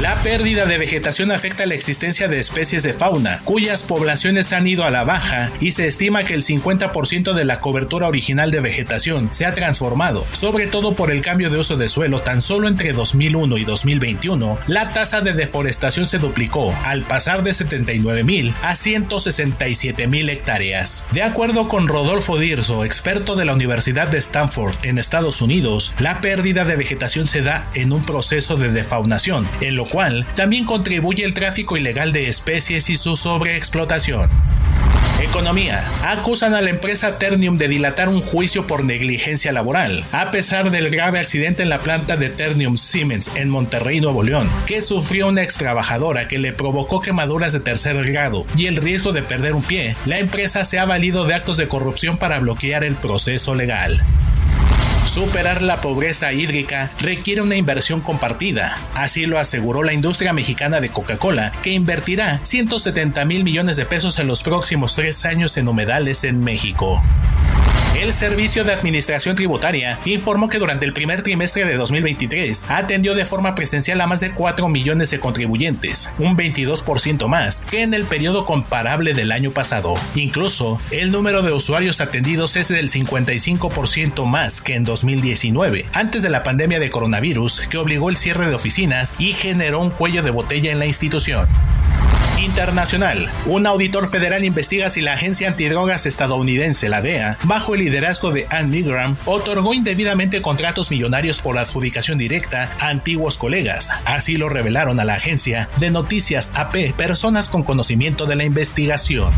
[0.00, 4.84] La pérdida de vegetación afecta la existencia de especies de fauna, cuyas poblaciones han ido
[4.84, 9.32] a la baja y se estima que el 50% de la cobertura original de vegetación
[9.32, 12.92] se ha transformado, sobre todo por el cambio de uso de suelo tan solo entre
[12.92, 20.30] 2001 y 2021, la tasa de deforestación se duplicó, al pasar de 79.000 a 167.000
[20.30, 21.06] hectáreas.
[21.10, 26.20] De acuerdo con Rodolfo Dirzo, experto de la Universidad de Stanford en Estados Unidos, la
[26.20, 31.24] pérdida de vegetación se da en un proceso de defaunación, en lo cual también contribuye
[31.24, 34.30] el tráfico ilegal de especies y su sobreexplotación.
[35.20, 35.84] Economía.
[36.04, 40.90] Acusan a la empresa Ternium de dilatar un juicio por negligencia laboral, a pesar del
[40.90, 45.42] grave accidente en la planta de Ternium Siemens en Monterrey, Nuevo León, que sufrió una
[45.42, 49.62] ex trabajadora que le provocó quemaduras de tercer grado y el riesgo de perder un
[49.62, 49.96] pie.
[50.06, 54.04] La empresa se ha valido de actos de corrupción para bloquear el proceso legal.
[55.08, 60.90] Superar la pobreza hídrica requiere una inversión compartida, así lo aseguró la industria mexicana de
[60.90, 66.24] Coca-Cola, que invertirá 170 mil millones de pesos en los próximos tres años en humedales
[66.24, 67.02] en México.
[68.00, 73.26] El Servicio de Administración Tributaria informó que durante el primer trimestre de 2023 atendió de
[73.26, 78.04] forma presencial a más de 4 millones de contribuyentes, un 22% más que en el
[78.04, 79.94] periodo comparable del año pasado.
[80.14, 86.30] Incluso, el número de usuarios atendidos es del 55% más que en 2019, antes de
[86.30, 90.30] la pandemia de coronavirus que obligó el cierre de oficinas y generó un cuello de
[90.30, 91.48] botella en la institución.
[92.38, 93.30] Internacional.
[93.46, 98.46] Un auditor federal investiga si la agencia antidrogas estadounidense, la DEA, bajo el liderazgo de
[98.50, 103.90] Ann Milgram, otorgó indebidamente contratos millonarios por adjudicación directa a antiguos colegas.
[104.04, 109.32] Así lo revelaron a la agencia de noticias AP personas con conocimiento de la investigación.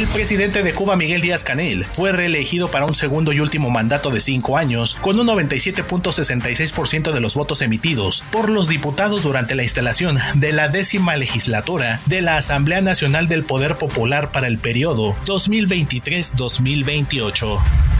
[0.00, 4.10] El presidente de Cuba, Miguel Díaz Canel, fue reelegido para un segundo y último mandato
[4.10, 9.62] de cinco años, con un 97.66% de los votos emitidos por los diputados durante la
[9.62, 15.18] instalación de la décima legislatura de la Asamblea Nacional del Poder Popular para el periodo
[15.26, 17.99] 2023-2028.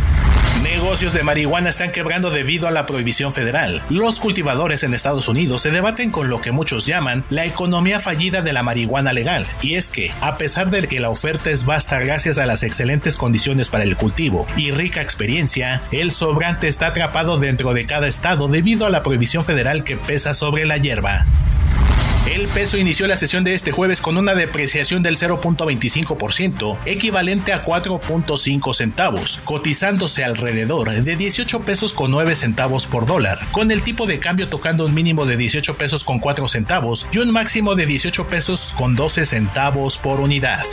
[0.63, 3.83] Negocios de marihuana están quebrando debido a la prohibición federal.
[3.89, 8.43] Los cultivadores en Estados Unidos se debaten con lo que muchos llaman la economía fallida
[8.43, 9.47] de la marihuana legal.
[9.63, 13.17] Y es que, a pesar de que la oferta es vasta gracias a las excelentes
[13.17, 18.47] condiciones para el cultivo y rica experiencia, el sobrante está atrapado dentro de cada estado
[18.47, 21.25] debido a la prohibición federal que pesa sobre la hierba.
[22.27, 27.65] El peso inició la sesión de este jueves con una depreciación del 0.25%, equivalente a
[27.65, 34.07] 4.5 centavos, cotizándose alrededor de 18 pesos con 9 centavos por dólar, con el tipo
[34.07, 37.87] de cambio tocando un mínimo de 18 pesos con 4 centavos y un máximo de
[37.87, 40.65] 18 pesos con 12 centavos por unidad.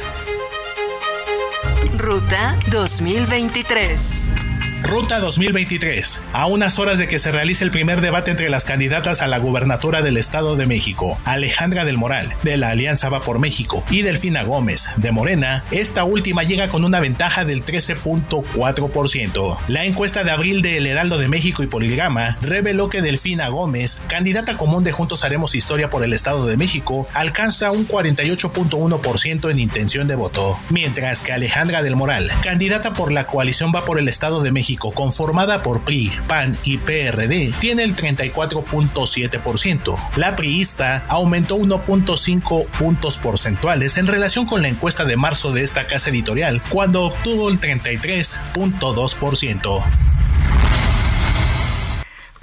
[1.97, 4.46] Ruta 2023
[4.83, 6.21] Ruta 2023.
[6.33, 9.39] A unas horas de que se realice el primer debate entre las candidatas a la
[9.39, 14.03] gubernatura del Estado de México, Alejandra del Moral, de la Alianza Va por México, y
[14.03, 19.57] Delfina Gómez, de Morena, esta última llega con una ventaja del 13.4%.
[19.67, 24.03] La encuesta de abril de El Heraldo de México y Poligrama reveló que Delfina Gómez,
[24.07, 29.59] candidata común de Juntos Haremos Historia por el Estado de México, alcanza un 48.1% en
[29.59, 34.07] intención de voto, mientras que Alejandra del Moral, candidata por la coalición Va por el
[34.07, 39.97] Estado de México, conformada por PRI, PAN y PRD, tiene el 34.7%.
[40.17, 45.87] La priista aumentó 1.5 puntos porcentuales en relación con la encuesta de marzo de esta
[45.87, 49.83] casa editorial, cuando obtuvo el 33.2%.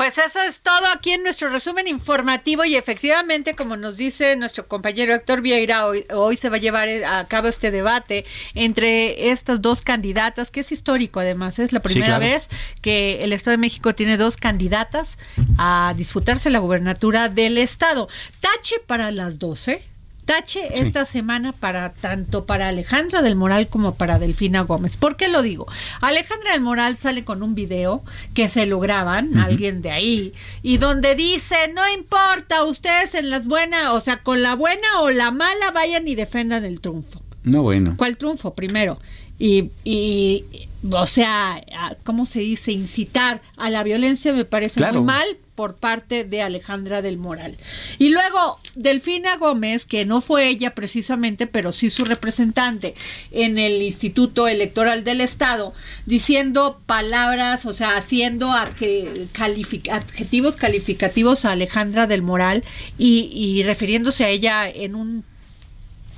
[0.05, 4.68] Pues eso es todo aquí en nuestro resumen informativo y efectivamente, como nos dice nuestro
[4.68, 9.80] compañero Héctor Vieira, hoy, se va a llevar a cabo este debate entre estas dos
[9.80, 12.50] candidatas, que es histórico además, es la primera vez
[12.82, 15.16] que el Estado de México tiene dos candidatas
[15.57, 18.07] a disputarse la gubernatura del Estado.
[18.42, 19.93] Tache para las 12
[20.25, 24.97] tache esta semana para tanto para Alejandra del Moral como para Delfina Gómez.
[24.97, 25.66] ¿Por qué lo digo?
[26.01, 28.03] Alejandra del Moral sale con un video
[28.35, 33.47] que se lo graban, alguien de ahí, y donde dice, no importa, ustedes en las
[33.47, 37.22] buenas, o sea, con la buena o la mala, vayan y defendan el triunfo.
[37.43, 37.95] No, bueno.
[37.97, 38.55] ¿Cuál triunfo?
[38.55, 38.99] Primero.
[39.39, 40.45] Y, y,
[40.91, 41.62] o sea,
[42.05, 42.72] ¿cómo se dice?
[42.72, 47.57] Incitar a la violencia me parece muy mal por parte de Alejandra del Moral.
[47.98, 52.94] Y luego Delfina Gómez, que no fue ella precisamente, pero sí su representante
[53.30, 55.74] en el Instituto Electoral del Estado,
[56.07, 62.64] diciendo palabras, o sea, haciendo adjetivos calificativos a Alejandra del Moral
[62.98, 65.24] y, refiriéndose a ella en un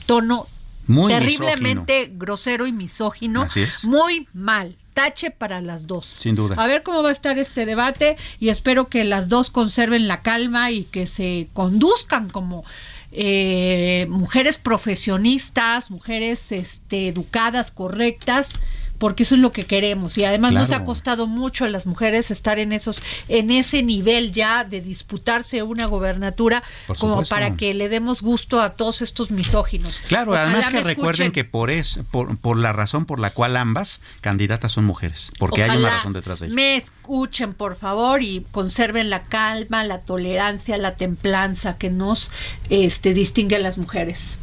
[0.06, 0.46] tono
[1.08, 3.46] terriblemente grosero y misógino,
[3.82, 6.06] muy mal tache para las dos.
[6.06, 6.56] Sin duda.
[6.58, 10.22] A ver cómo va a estar este debate y espero que las dos conserven la
[10.22, 12.64] calma y que se conduzcan como
[13.12, 18.58] eh, mujeres profesionistas, mujeres este, educadas, correctas
[18.98, 20.18] porque eso es lo que queremos.
[20.18, 24.32] Y además nos ha costado mucho a las mujeres estar en esos en ese nivel
[24.32, 26.62] ya de disputarse una gobernatura
[26.98, 30.00] como para que le demos gusto a todos estos misóginos.
[30.08, 34.00] Claro, además que recuerden que por es por, por la razón por la cual ambas
[34.20, 36.54] candidatas son mujeres, porque hay una razón detrás de ello.
[36.54, 42.30] Me escuchen, por favor, y conserven la calma, la tolerancia, la templanza que nos
[42.70, 44.38] este distingue a las mujeres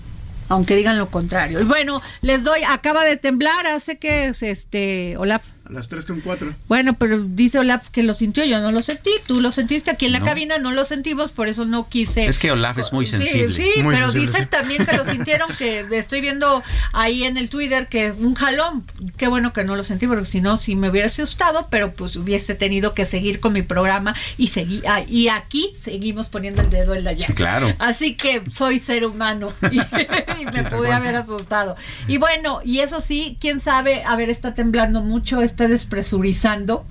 [0.53, 1.59] aunque digan lo contrario.
[1.59, 5.49] Y bueno, les doy, acaba de temblar, hace que es este, Olaf.
[5.65, 6.53] A las 3 con 4.
[6.67, 10.05] Bueno, pero dice Olaf que lo sintió, yo no lo sentí, tú lo sentiste aquí
[10.05, 12.25] en la cabina, no lo sentimos, por eso no quise.
[12.25, 13.53] Es que Olaf es muy sensible.
[13.53, 16.61] Sí, sí pero dice también que lo sintieron, que estoy viendo
[16.91, 18.83] ahí en el Twitter que un jalón,
[19.15, 22.17] qué bueno que no lo sentí, porque si no, sí me hubiera asustado, pero pues
[22.17, 26.69] hubiese tenido que seguir con mi programa y seguir, ah, y aquí seguimos poniendo el
[26.69, 27.35] dedo en la llaga.
[27.35, 27.73] Claro.
[27.79, 31.77] Así que soy ser humano y, me pude haber asustado.
[32.07, 36.83] Y bueno, y eso sí, quién sabe, a ver, está temblando mucho, está despresurizando.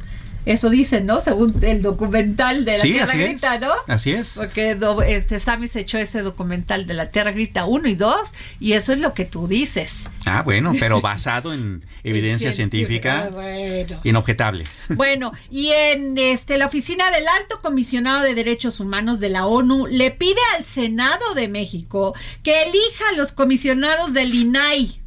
[0.45, 1.21] Eso dicen, ¿no?
[1.21, 3.73] Según el documental de la Tierra Grita, ¿no?
[3.87, 4.33] Así es.
[4.37, 8.15] Porque este Sammy se echó ese documental de la Tierra Grita 1 y 2
[8.59, 10.09] y eso es lo que tú dices.
[10.25, 14.01] Ah, bueno, pero basado en evidencia científica, bueno.
[14.03, 14.65] inobjetable.
[14.89, 19.87] Bueno, y en este la oficina del Alto Comisionado de Derechos Humanos de la ONU
[19.87, 25.02] le pide al Senado de México que elija a los comisionados del INAI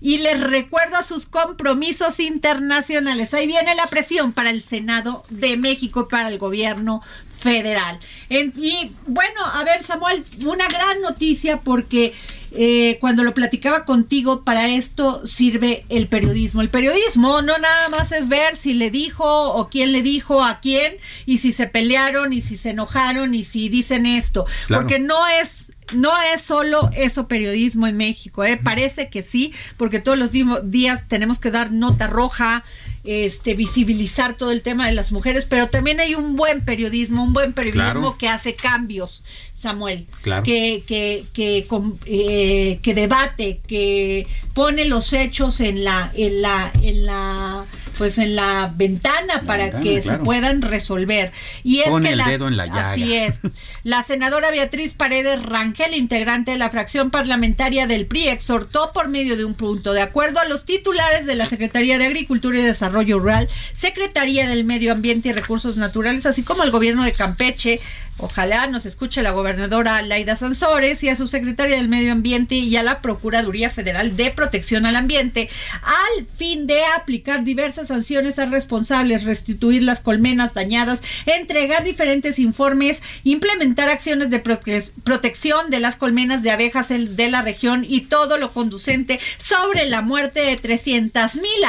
[0.00, 3.34] y les recuerdo sus compromisos internacionales.
[3.34, 7.02] Ahí viene la presión para el Senado de México, para el gobierno
[7.38, 8.00] federal.
[8.28, 12.14] y bueno, a ver, Samuel, una gran noticia porque
[12.58, 16.62] eh, cuando lo platicaba contigo, para esto sirve el periodismo.
[16.62, 20.60] El periodismo no nada más es ver si le dijo o quién le dijo a
[20.60, 25.26] quién y si se pelearon y si se enojaron y si dicen esto, porque no
[25.26, 28.58] es no es solo eso periodismo en México, ¿eh?
[28.62, 32.64] parece que sí, porque todos los días tenemos que dar nota roja,
[33.04, 37.32] este, visibilizar todo el tema de las mujeres, pero también hay un buen periodismo, un
[37.32, 39.22] buen periodismo que hace cambios,
[39.54, 41.66] Samuel, que, que, que,
[42.06, 47.66] eh, que debate, que pone los hechos en la, en la, en la
[47.96, 51.32] pues en la ventana para que se puedan resolver.
[51.64, 52.92] Y es que el dedo en la llaga.
[52.92, 53.34] Así es.
[53.82, 59.36] La senadora Beatriz Paredes Rangel, integrante de la fracción parlamentaria del PRI, exhortó por medio
[59.36, 63.18] de un punto, de acuerdo a los titulares de la Secretaría de Agricultura y Desarrollo
[63.18, 67.80] Rural, Secretaría del Medio Ambiente y Recursos Naturales, así como el gobierno de Campeche,
[68.18, 72.74] Ojalá nos escuche la gobernadora Laida Sansores y a su secretaria del Medio Ambiente y
[72.76, 75.50] a la Procuraduría Federal de Protección al Ambiente
[75.82, 83.02] al fin de aplicar diversas sanciones a responsables, restituir las colmenas dañadas, entregar diferentes informes,
[83.24, 88.52] implementar acciones de protección de las colmenas de abejas de la región y todo lo
[88.52, 91.64] conducente sobre la muerte de 300 mil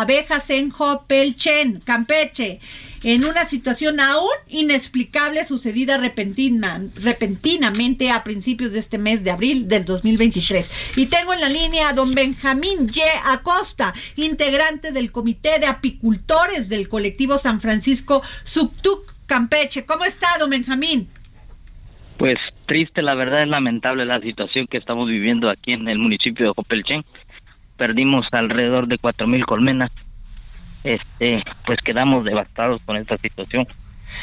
[0.00, 2.60] abejas en Hopelchen, Campeche
[3.04, 9.68] en una situación aún inexplicable sucedida repentina, repentinamente a principios de este mes de abril
[9.68, 10.94] del 2023.
[10.96, 13.00] Y tengo en la línea a don Benjamín Y.
[13.26, 19.84] Acosta, integrante del Comité de Apicultores del colectivo San Francisco Subtuc Campeche.
[19.84, 21.08] ¿Cómo está, don Benjamín?
[22.16, 26.46] Pues triste, la verdad es lamentable la situación que estamos viviendo aquí en el municipio
[26.46, 27.04] de Jopelchen.
[27.76, 29.90] Perdimos alrededor de cuatro mil colmenas
[30.84, 33.66] este, pues quedamos devastados con esta situación.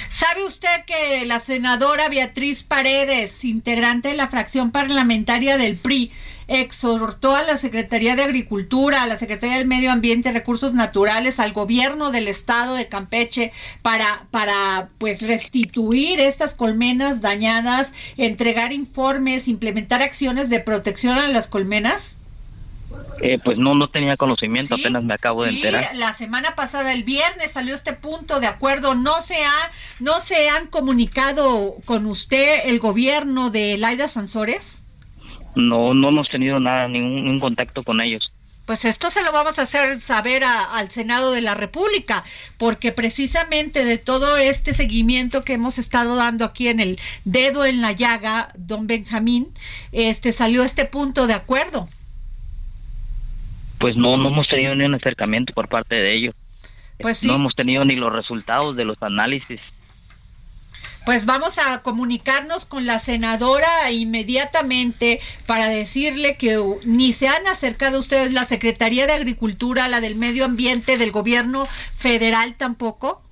[0.10, 6.12] ¿Sabe usted que la senadora Beatriz Paredes, integrante de la fracción parlamentaria del PRI,
[6.48, 11.40] exhortó a la Secretaría de Agricultura, a la Secretaría del Medio Ambiente y Recursos Naturales,
[11.40, 19.48] al gobierno del estado de Campeche para, para pues restituir estas colmenas dañadas, entregar informes,
[19.48, 22.21] implementar acciones de protección a las colmenas?
[23.22, 25.96] Eh, pues no, no tenía conocimiento, apenas me acabo de enterar.
[25.96, 28.96] La semana pasada, el viernes, salió este punto de acuerdo.
[28.96, 34.84] ¿No se, ha, no se han comunicado con usted el gobierno de Laida Sansores?
[35.56, 38.24] No, no hemos tenido nada, ningún, contacto con ellos.
[38.66, 42.24] Pues esto se lo vamos a hacer saber al Senado de la República,
[42.58, 47.82] porque precisamente de todo este seguimiento que hemos estado dando aquí en el dedo en
[47.82, 49.48] la llaga, don Benjamín,
[49.92, 51.90] este salió este punto de acuerdo
[53.82, 56.36] pues no, no hemos tenido ni un acercamiento por parte de ellos.
[57.00, 59.60] Pues No hemos tenido ni los resultados de los análisis.
[61.04, 68.00] Pues vamos a comunicarnos con la senadora inmediatamente para decirle que ni se han acercado
[68.00, 73.24] ustedes la Secretaría de Agricultura, la del Medio Ambiente del gobierno federal tampoco.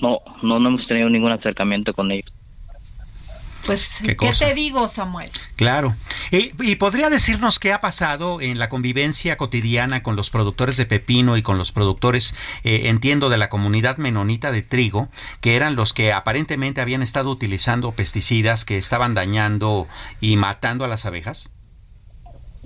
[0.00, 2.32] No, no, no hemos tenido ningún acercamiento con ellos.
[3.66, 5.30] Pues, ¿qué, te digo, Samuel?
[5.56, 5.94] Claro.
[6.30, 11.36] Y, podría decirnos qué ha pasado en la convivencia cotidiana con los productores de pepino
[11.36, 12.34] y con los productores,
[12.64, 15.08] eh, entiendo, de la comunidad menonita de trigo,
[15.40, 19.86] que eran los que aparentemente habían estado utilizando pesticidas que estaban dañando
[20.20, 21.52] y matando a las abejas?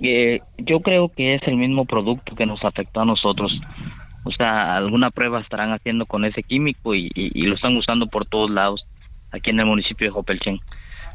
[0.01, 3.51] Eh, yo creo que es el mismo producto que nos afectó a nosotros.
[4.23, 8.25] O sea, alguna prueba estarán haciendo con ese químico y, y lo están usando por
[8.25, 8.83] todos lados
[9.31, 10.59] aquí en el municipio de Jopelchen.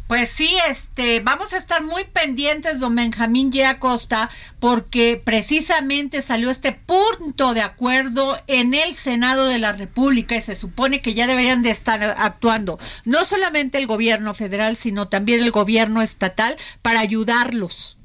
[0.09, 3.65] Pues sí, este, vamos a estar muy pendientes, don Benjamín G.
[3.65, 4.29] Acosta,
[4.61, 10.55] porque precisamente salió este punto de acuerdo en el Senado de la República y se
[10.55, 15.51] supone que ya deberían de estar actuando no solamente el gobierno federal, sino también el
[15.51, 17.97] gobierno estatal para ayudarlos.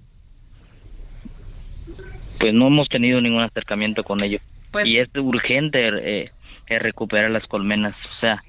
[2.39, 4.41] Pues no hemos tenido ningún acercamiento con ellos.
[4.72, 6.32] Pues y es urgente eh,
[6.70, 8.43] recuperar las colmenas, o sea,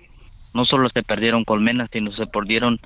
[0.55, 2.81] no solo se perdieron colmenas, sino se perdieron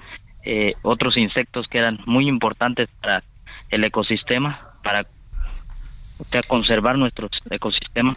[0.45, 3.22] eh, otros insectos que eran muy importantes para
[3.70, 5.07] el ecosistema, para
[6.47, 8.16] conservar nuestro ecosistema.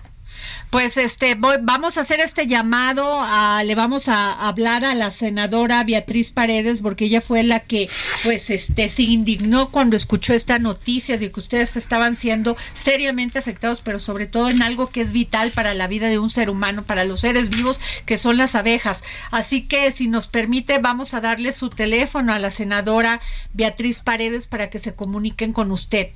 [0.70, 5.84] Pues este vamos a hacer este llamado, a, le vamos a hablar a la senadora
[5.84, 7.90] Beatriz Paredes porque ella fue la que
[8.24, 13.82] pues este se indignó cuando escuchó esta noticia de que ustedes estaban siendo seriamente afectados,
[13.82, 16.84] pero sobre todo en algo que es vital para la vida de un ser humano,
[16.84, 19.04] para los seres vivos que son las abejas.
[19.32, 23.22] Así que si nos permite vamos a darle su teléfono a la senadora
[23.54, 26.10] Beatriz Paredes para que se comuniquen con usted.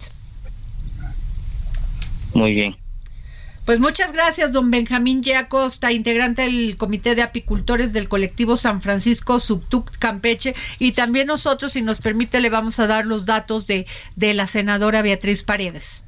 [2.33, 2.88] Muy bien.
[3.69, 5.35] Pues muchas gracias, don Benjamín G.
[5.35, 10.55] Acosta, integrante del Comité de Apicultores del colectivo San Francisco Subtuc Campeche.
[10.79, 14.47] Y también nosotros, si nos permite, le vamos a dar los datos de, de la
[14.47, 16.03] senadora Beatriz Paredes.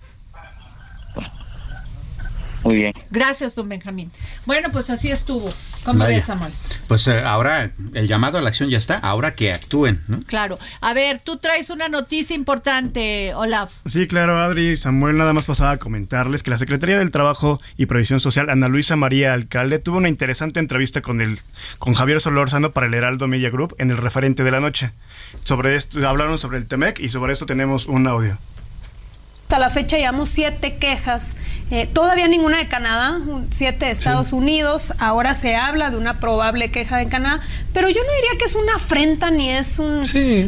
[2.64, 2.94] Muy bien.
[3.10, 4.12] Gracias, don Benjamín.
[4.46, 5.50] Bueno, pues así estuvo.
[5.84, 6.52] ¿Cómo ves, Samuel?
[6.88, 10.22] Pues eh, ahora el llamado a la acción ya está, ahora que actúen, ¿no?
[10.24, 10.60] Claro.
[10.80, 13.74] A ver, tú traes una noticia importante, Olaf.
[13.86, 14.78] Sí, claro, Adri.
[14.78, 18.68] Samuel, nada más pasaba a comentarles que la Secretaría del Trabajo y Previsión Social, Ana
[18.68, 21.40] Luisa María Alcalde, tuvo una interesante entrevista con, el,
[21.80, 24.92] con Javier Solórzano para el Heraldo Media Group en el referente de la noche.
[25.44, 28.38] Sobre esto, hablaron sobre el TEMEC y sobre esto tenemos un audio.
[29.52, 31.36] Hasta la fecha llevamos siete quejas,
[31.72, 36.72] eh, todavía ninguna de Canadá, siete de Estados Unidos, ahora se habla de una probable
[36.72, 37.42] queja de Canadá,
[37.74, 40.04] pero yo no diría que es una afrenta ni es un...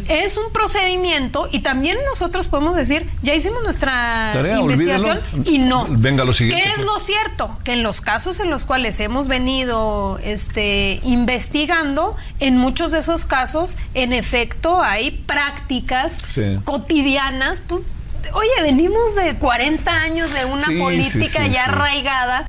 [0.08, 1.50] Es un procedimiento.
[1.52, 5.86] Y también nosotros podemos decir, ya hicimos nuestra investigación y no.
[5.90, 6.64] Venga lo siguiente.
[6.64, 7.60] ¿Qué es lo cierto?
[7.66, 13.26] Que en los casos en los cuales hemos venido este, investigando, en muchos de esos
[13.26, 16.20] casos, en efecto, hay prácticas
[16.64, 17.84] cotidianas, pues
[18.32, 22.48] Oye, venimos de 40 años de una política ya arraigada.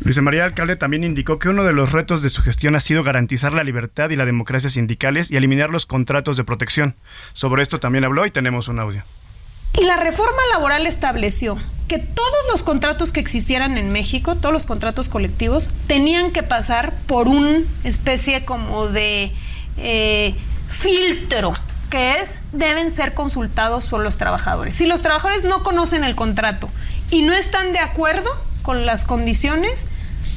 [0.00, 3.02] Luis María Alcalde también indicó que uno de los retos de su gestión ha sido
[3.02, 6.94] garantizar la libertad y la democracia sindicales y eliminar los contratos de protección.
[7.32, 9.02] Sobre esto también habló y tenemos un audio.
[9.74, 11.58] Y la reforma laboral estableció
[11.88, 16.94] que todos los contratos que existieran en México, todos los contratos colectivos, tenían que pasar
[17.06, 19.32] por una especie como de
[19.76, 20.34] eh,
[20.68, 21.52] filtro
[21.96, 24.74] que es deben ser consultados por los trabajadores.
[24.74, 26.68] Si los trabajadores no conocen el contrato
[27.10, 28.28] y no están de acuerdo
[28.60, 29.86] con las condiciones,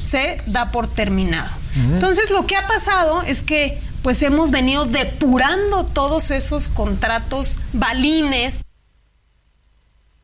[0.00, 1.50] se da por terminado.
[1.76, 8.62] Entonces lo que ha pasado es que pues hemos venido depurando todos esos contratos balines.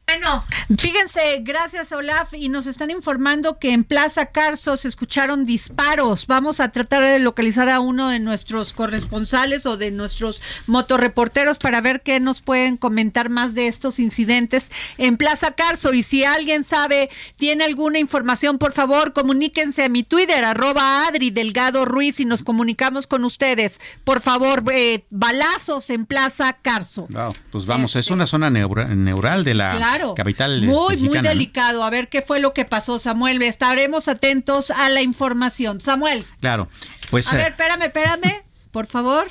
[0.08, 0.44] Bueno,
[0.78, 6.28] fíjense, gracias Olaf, y nos están informando que en Plaza Carso se escucharon disparos.
[6.28, 11.80] Vamos a tratar de localizar a uno de nuestros corresponsales o de nuestros motorreporteros para
[11.80, 15.92] ver qué nos pueden comentar más de estos incidentes en Plaza Carso.
[15.92, 21.30] Y si alguien sabe, tiene alguna información, por favor, comuníquense a mi Twitter, arroba Adri
[21.32, 23.80] Delgado Ruiz, y nos comunicamos con ustedes.
[24.04, 27.08] Por favor, eh, balazos en Plaza Carso.
[27.50, 31.84] pues vamos, es una zona neural de la capital muy muy delicado.
[31.84, 33.42] A ver qué fue lo que pasó Samuel.
[33.42, 35.80] Estaremos atentos a la información.
[35.80, 36.24] Samuel.
[36.40, 36.68] Claro.
[37.10, 39.28] Pues a ver eh, espérame espérame por favor.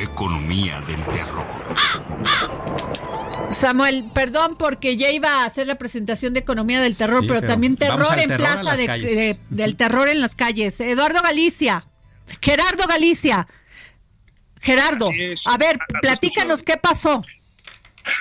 [0.00, 1.46] Economía del terror.
[3.52, 7.76] Samuel, perdón porque ya iba a hacer la presentación de Economía del Terror, pero, también
[7.76, 10.80] terror en plaza del terror en las calles.
[10.80, 11.87] Eduardo Galicia.
[12.40, 13.46] Gerardo Galicia.
[14.60, 15.10] Gerardo,
[15.46, 17.22] a ver, platícanos qué pasó.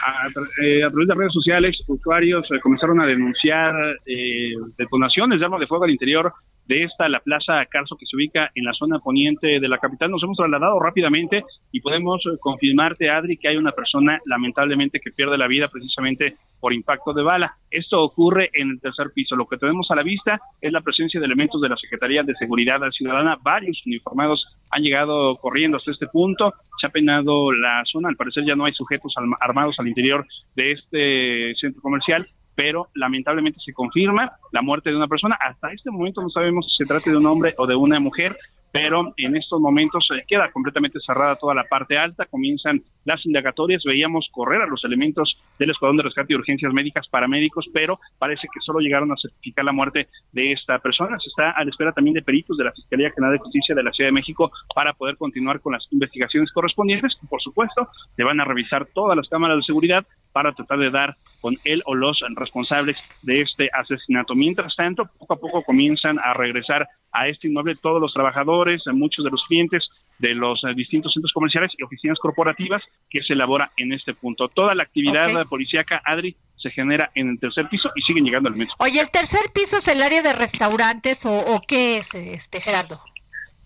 [0.05, 0.28] A,
[0.64, 3.74] eh, a, través de redes sociales, usuarios eh, comenzaron a denunciar
[4.05, 6.34] eh, detonaciones de armas de fuego al interior
[6.68, 10.11] de esta, la Plaza Carso, que se ubica en la zona poniente de la capital.
[10.11, 15.11] Nos hemos trasladado rápidamente y podemos eh, confirmarte, Adri, que hay una persona lamentablemente que
[15.11, 17.55] pierde la vida precisamente por impacto de bala.
[17.72, 19.36] Esto ocurre en el tercer piso.
[19.36, 22.36] Lo que tenemos a la vista es la presencia de elementos de la Secretaría de
[22.36, 23.38] Seguridad Ciudadana.
[23.41, 26.53] Varios uniformados han llegado corriendo hasta este punto.
[26.82, 28.09] Se ha penado la zona.
[28.09, 32.28] Al parecer ya no hay sujetos armados al interior de este centro comercial
[32.58, 35.38] pero lamentablemente se confirma la muerte de una persona.
[35.39, 38.36] Hasta este momento no sabemos si se trata de un hombre o de una mujer
[38.72, 43.84] pero en estos momentos se queda completamente cerrada toda la parte alta, comienzan las indagatorias,
[43.84, 48.47] veíamos correr a los elementos del Escuadrón de Rescate y Urgencias Médicas, paramédicos, pero parece
[48.53, 51.18] que solo llegaron a certificar la muerte de esta persona.
[51.20, 53.84] Se está a la espera también de peritos de la Fiscalía General de Justicia de
[53.84, 57.18] la Ciudad de México para poder continuar con las investigaciones correspondientes.
[57.30, 61.16] Por supuesto, se van a revisar todas las cámaras de seguridad para tratar de dar
[61.42, 64.36] con él o los responsables de este asesinato.
[64.36, 69.24] Mientras tanto, poco a poco comienzan a regresar a este inmueble todos los trabajadores, muchos
[69.24, 69.88] de los clientes
[70.20, 74.48] de los distintos centros comerciales y oficinas corporativas que se elabora en este punto.
[74.50, 78.56] Toda la actividad policíaca, Adri, se genera en el tercer piso y siguen llegando al
[78.56, 78.76] metro.
[78.80, 83.00] Oye, ¿el tercer piso es el área de restaurantes o, qué es, este Gerardo?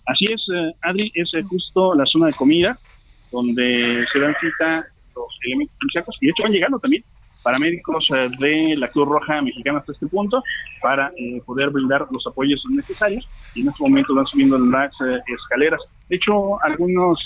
[0.05, 2.77] Así es, eh, Adri, es eh, justo la zona de comida
[3.31, 7.03] donde se dan cita los elementos policíacos y de hecho van llegando también
[7.43, 10.43] paramédicos eh, de la Cruz Roja Mexicana hasta este punto
[10.81, 13.27] para eh, poder brindar los apoyos necesarios.
[13.55, 15.81] Y en este momento van subiendo las eh, escaleras.
[16.09, 17.19] De hecho, algunos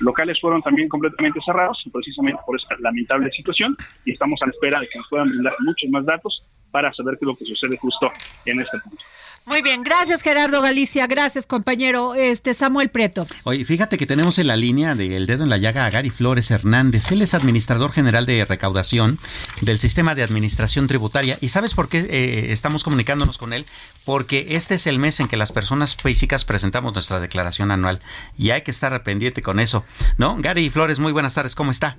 [0.00, 3.76] locales fueron también completamente cerrados precisamente por esta lamentable situación.
[4.04, 7.16] Y estamos a la espera de que nos puedan brindar muchos más datos para saber
[7.18, 8.10] qué es lo que sucede justo
[8.44, 9.04] en este punto.
[9.46, 13.26] Muy bien, gracias Gerardo Galicia, gracias compañero este Samuel Prieto.
[13.44, 16.50] Oye, fíjate que tenemos en la línea del dedo en la llaga a Gary Flores
[16.50, 17.10] Hernández.
[17.10, 19.18] Él es administrador general de recaudación
[19.62, 21.38] del sistema de administración tributaria.
[21.40, 23.64] ¿Y sabes por qué eh, estamos comunicándonos con él?
[24.04, 28.00] Porque este es el mes en que las personas físicas presentamos nuestra declaración anual
[28.36, 29.84] y hay que estar pendiente con eso.
[30.18, 30.36] ¿No?
[30.38, 31.96] Gary Flores, muy buenas tardes, ¿cómo está?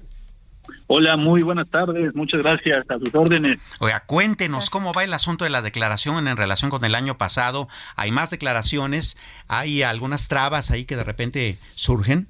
[0.93, 3.61] Hola, muy buenas tardes, muchas gracias a sus órdenes.
[3.79, 7.69] Oiga, cuéntenos cómo va el asunto de la declaración en relación con el año pasado.
[7.95, 9.15] ¿Hay más declaraciones?
[9.47, 12.27] ¿Hay algunas trabas ahí que de repente surgen?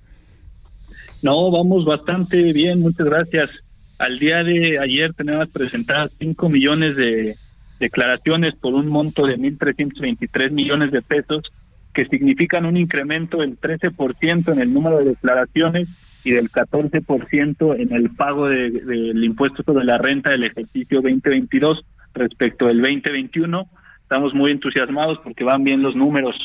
[1.24, 3.49] No, vamos bastante bien, muchas gracias.
[3.97, 7.38] Al día de ayer tenemos presentadas 5 millones de
[7.80, 11.51] declaraciones por un monto de 1.323 millones de pesos,
[11.95, 15.89] que significan un incremento del 13% en el número de declaraciones
[16.24, 22.65] y del 14% en el pago del impuesto sobre la renta del ejercicio 2022 respecto
[22.67, 23.67] del 2021.
[24.01, 26.36] Estamos muy entusiasmados porque van bien los números.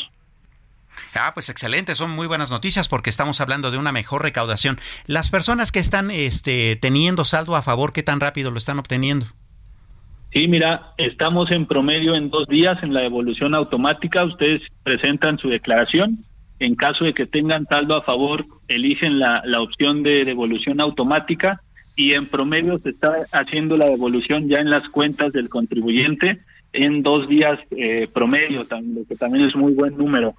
[1.15, 4.79] Ah, pues excelente, son muy buenas noticias porque estamos hablando de una mejor recaudación.
[5.07, 9.27] Las personas que están este, teniendo saldo a favor, ¿qué tan rápido lo están obteniendo?
[10.33, 14.25] Sí, mira, estamos en promedio en dos días en la devolución automática.
[14.25, 16.25] Ustedes presentan su declaración
[16.59, 21.61] En caso de que tengan saldo a favor, eligen la, la opción de devolución automática
[21.97, 26.41] y en promedio se está haciendo la devolución ya en las cuentas del contribuyente
[26.73, 30.35] en dos días eh, promedio, lo que también es muy buen número.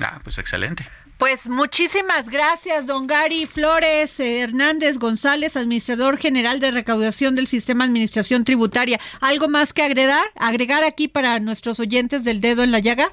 [0.00, 0.86] Ah, pues excelente.
[1.18, 7.90] Pues muchísimas gracias, don Gary Flores Hernández González, administrador general de recaudación del Sistema de
[7.90, 8.98] Administración Tributaria.
[9.20, 13.12] ¿Algo más que agregar, agregar aquí para nuestros oyentes del dedo en la llaga?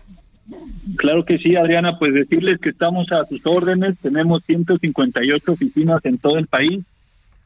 [0.96, 6.18] Claro que sí, Adriana, pues decirles que estamos a sus órdenes, tenemos 158 oficinas en
[6.18, 6.84] todo el país.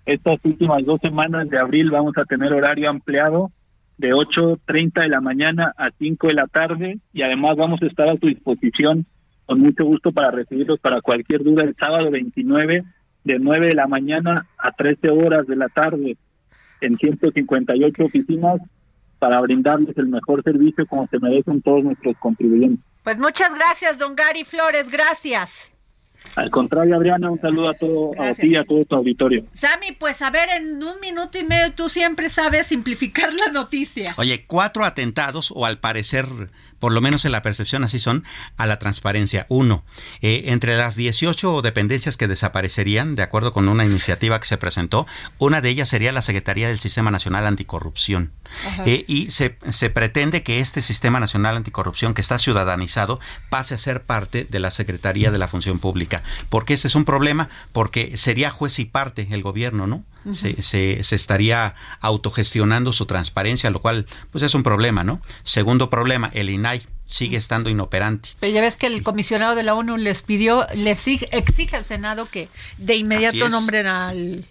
[0.06, 3.52] Estas últimas dos semanas de abril vamos a tener horario ampliado
[3.98, 8.10] de 8.30 de la mañana a 5 de la tarde y además vamos a estar
[8.10, 9.06] a su disposición
[9.46, 12.84] con mucho gusto para recibirlos para cualquier duda el sábado 29
[13.24, 16.18] de 9 de la mañana a 13 horas de la tarde
[16.82, 18.62] en 158 oficinas
[19.20, 22.91] para brindarles el mejor servicio como se merecen todos nuestros contribuyentes.
[23.04, 25.74] Pues muchas gracias, don Gary Flores, gracias.
[26.36, 29.44] Al contrario, Adriana, un saludo a todo a ti y a todo tu auditorio.
[29.54, 34.14] Sammy, pues a ver, en un minuto y medio tú siempre sabes simplificar la noticia.
[34.18, 36.28] Oye, cuatro atentados, o al parecer
[36.82, 38.26] por lo menos en la percepción así son,
[38.58, 39.46] a la transparencia.
[39.48, 39.86] Uno,
[40.22, 45.08] eh, entre las 18 dependencias que desaparecerían, de acuerdo con una iniciativa que se presentó,
[45.38, 48.32] una de ellas sería la Secretaría del Sistema Nacional Anticorrupción.
[48.86, 53.20] Eh, y se, se pretende que este Sistema Nacional Anticorrupción, que está ciudadanizado,
[53.50, 56.24] pase a ser parte de la Secretaría de la Función Pública.
[56.50, 60.04] Porque ese es un problema, porque sería juez y parte el gobierno, ¿no?
[60.32, 65.22] Se, se, estaría autogestionando su transparencia, lo cual pues es un problema, ¿no?
[65.44, 68.30] Segundo problema, el INAI sigue estando inoperante.
[68.40, 72.28] Pero ya ves que el comisionado de la ONU les pidió, les exige, al Senado
[72.30, 72.48] que
[72.78, 74.46] de inmediato nombren al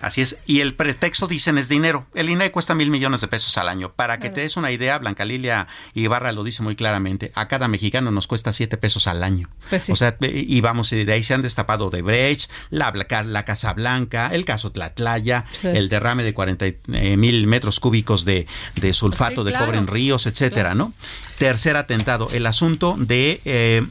[0.00, 0.38] Así es.
[0.46, 2.06] Y el pretexto, dicen, es dinero.
[2.14, 3.92] El INAI cuesta mil millones de pesos al año.
[3.92, 7.66] Para que te des una idea, Blanca Lilia Ibarra lo dice muy claramente, a cada
[7.68, 9.48] mexicano nos cuesta siete pesos al año.
[9.70, 13.72] Pues o sea, y vamos, de ahí se han destapado de Brecht, la, la Casa
[13.72, 18.46] Blanca, el caso Tlatlaya, el derrame de 40 eh, mil metros cúbicos de,
[18.92, 20.92] sulfato de cobre en ríos, etcétera, ¿no?
[21.38, 23.40] Tercer atentado, el asunto de...
[23.44, 23.86] Eh,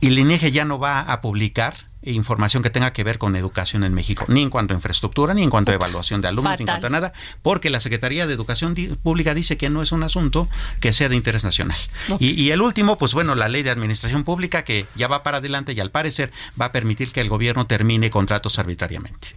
[0.00, 3.84] y el INEGE ya no va a publicar información que tenga que ver con educación
[3.84, 6.62] en México, ni en cuanto a infraestructura, ni en cuanto a evaluación de alumnos, ni
[6.62, 10.02] en cuanto a nada, porque la Secretaría de Educación Pública dice que no es un
[10.02, 10.48] asunto
[10.80, 11.78] que sea de interés nacional.
[12.18, 15.72] Y, el último, pues bueno, la ley de administración pública que ya va para adelante
[15.72, 19.28] y al parecer va a permitir que el gobierno termine contratos arbitrariamente.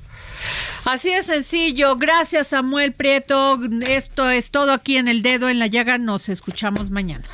[0.85, 1.95] Así es sencillo.
[1.95, 3.59] Gracias, Samuel Prieto.
[3.87, 5.97] Esto es todo aquí en El Dedo en la Llaga.
[5.97, 7.25] Nos escuchamos mañana.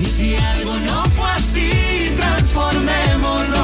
[0.00, 3.63] Y si algo no fue así, transformemos los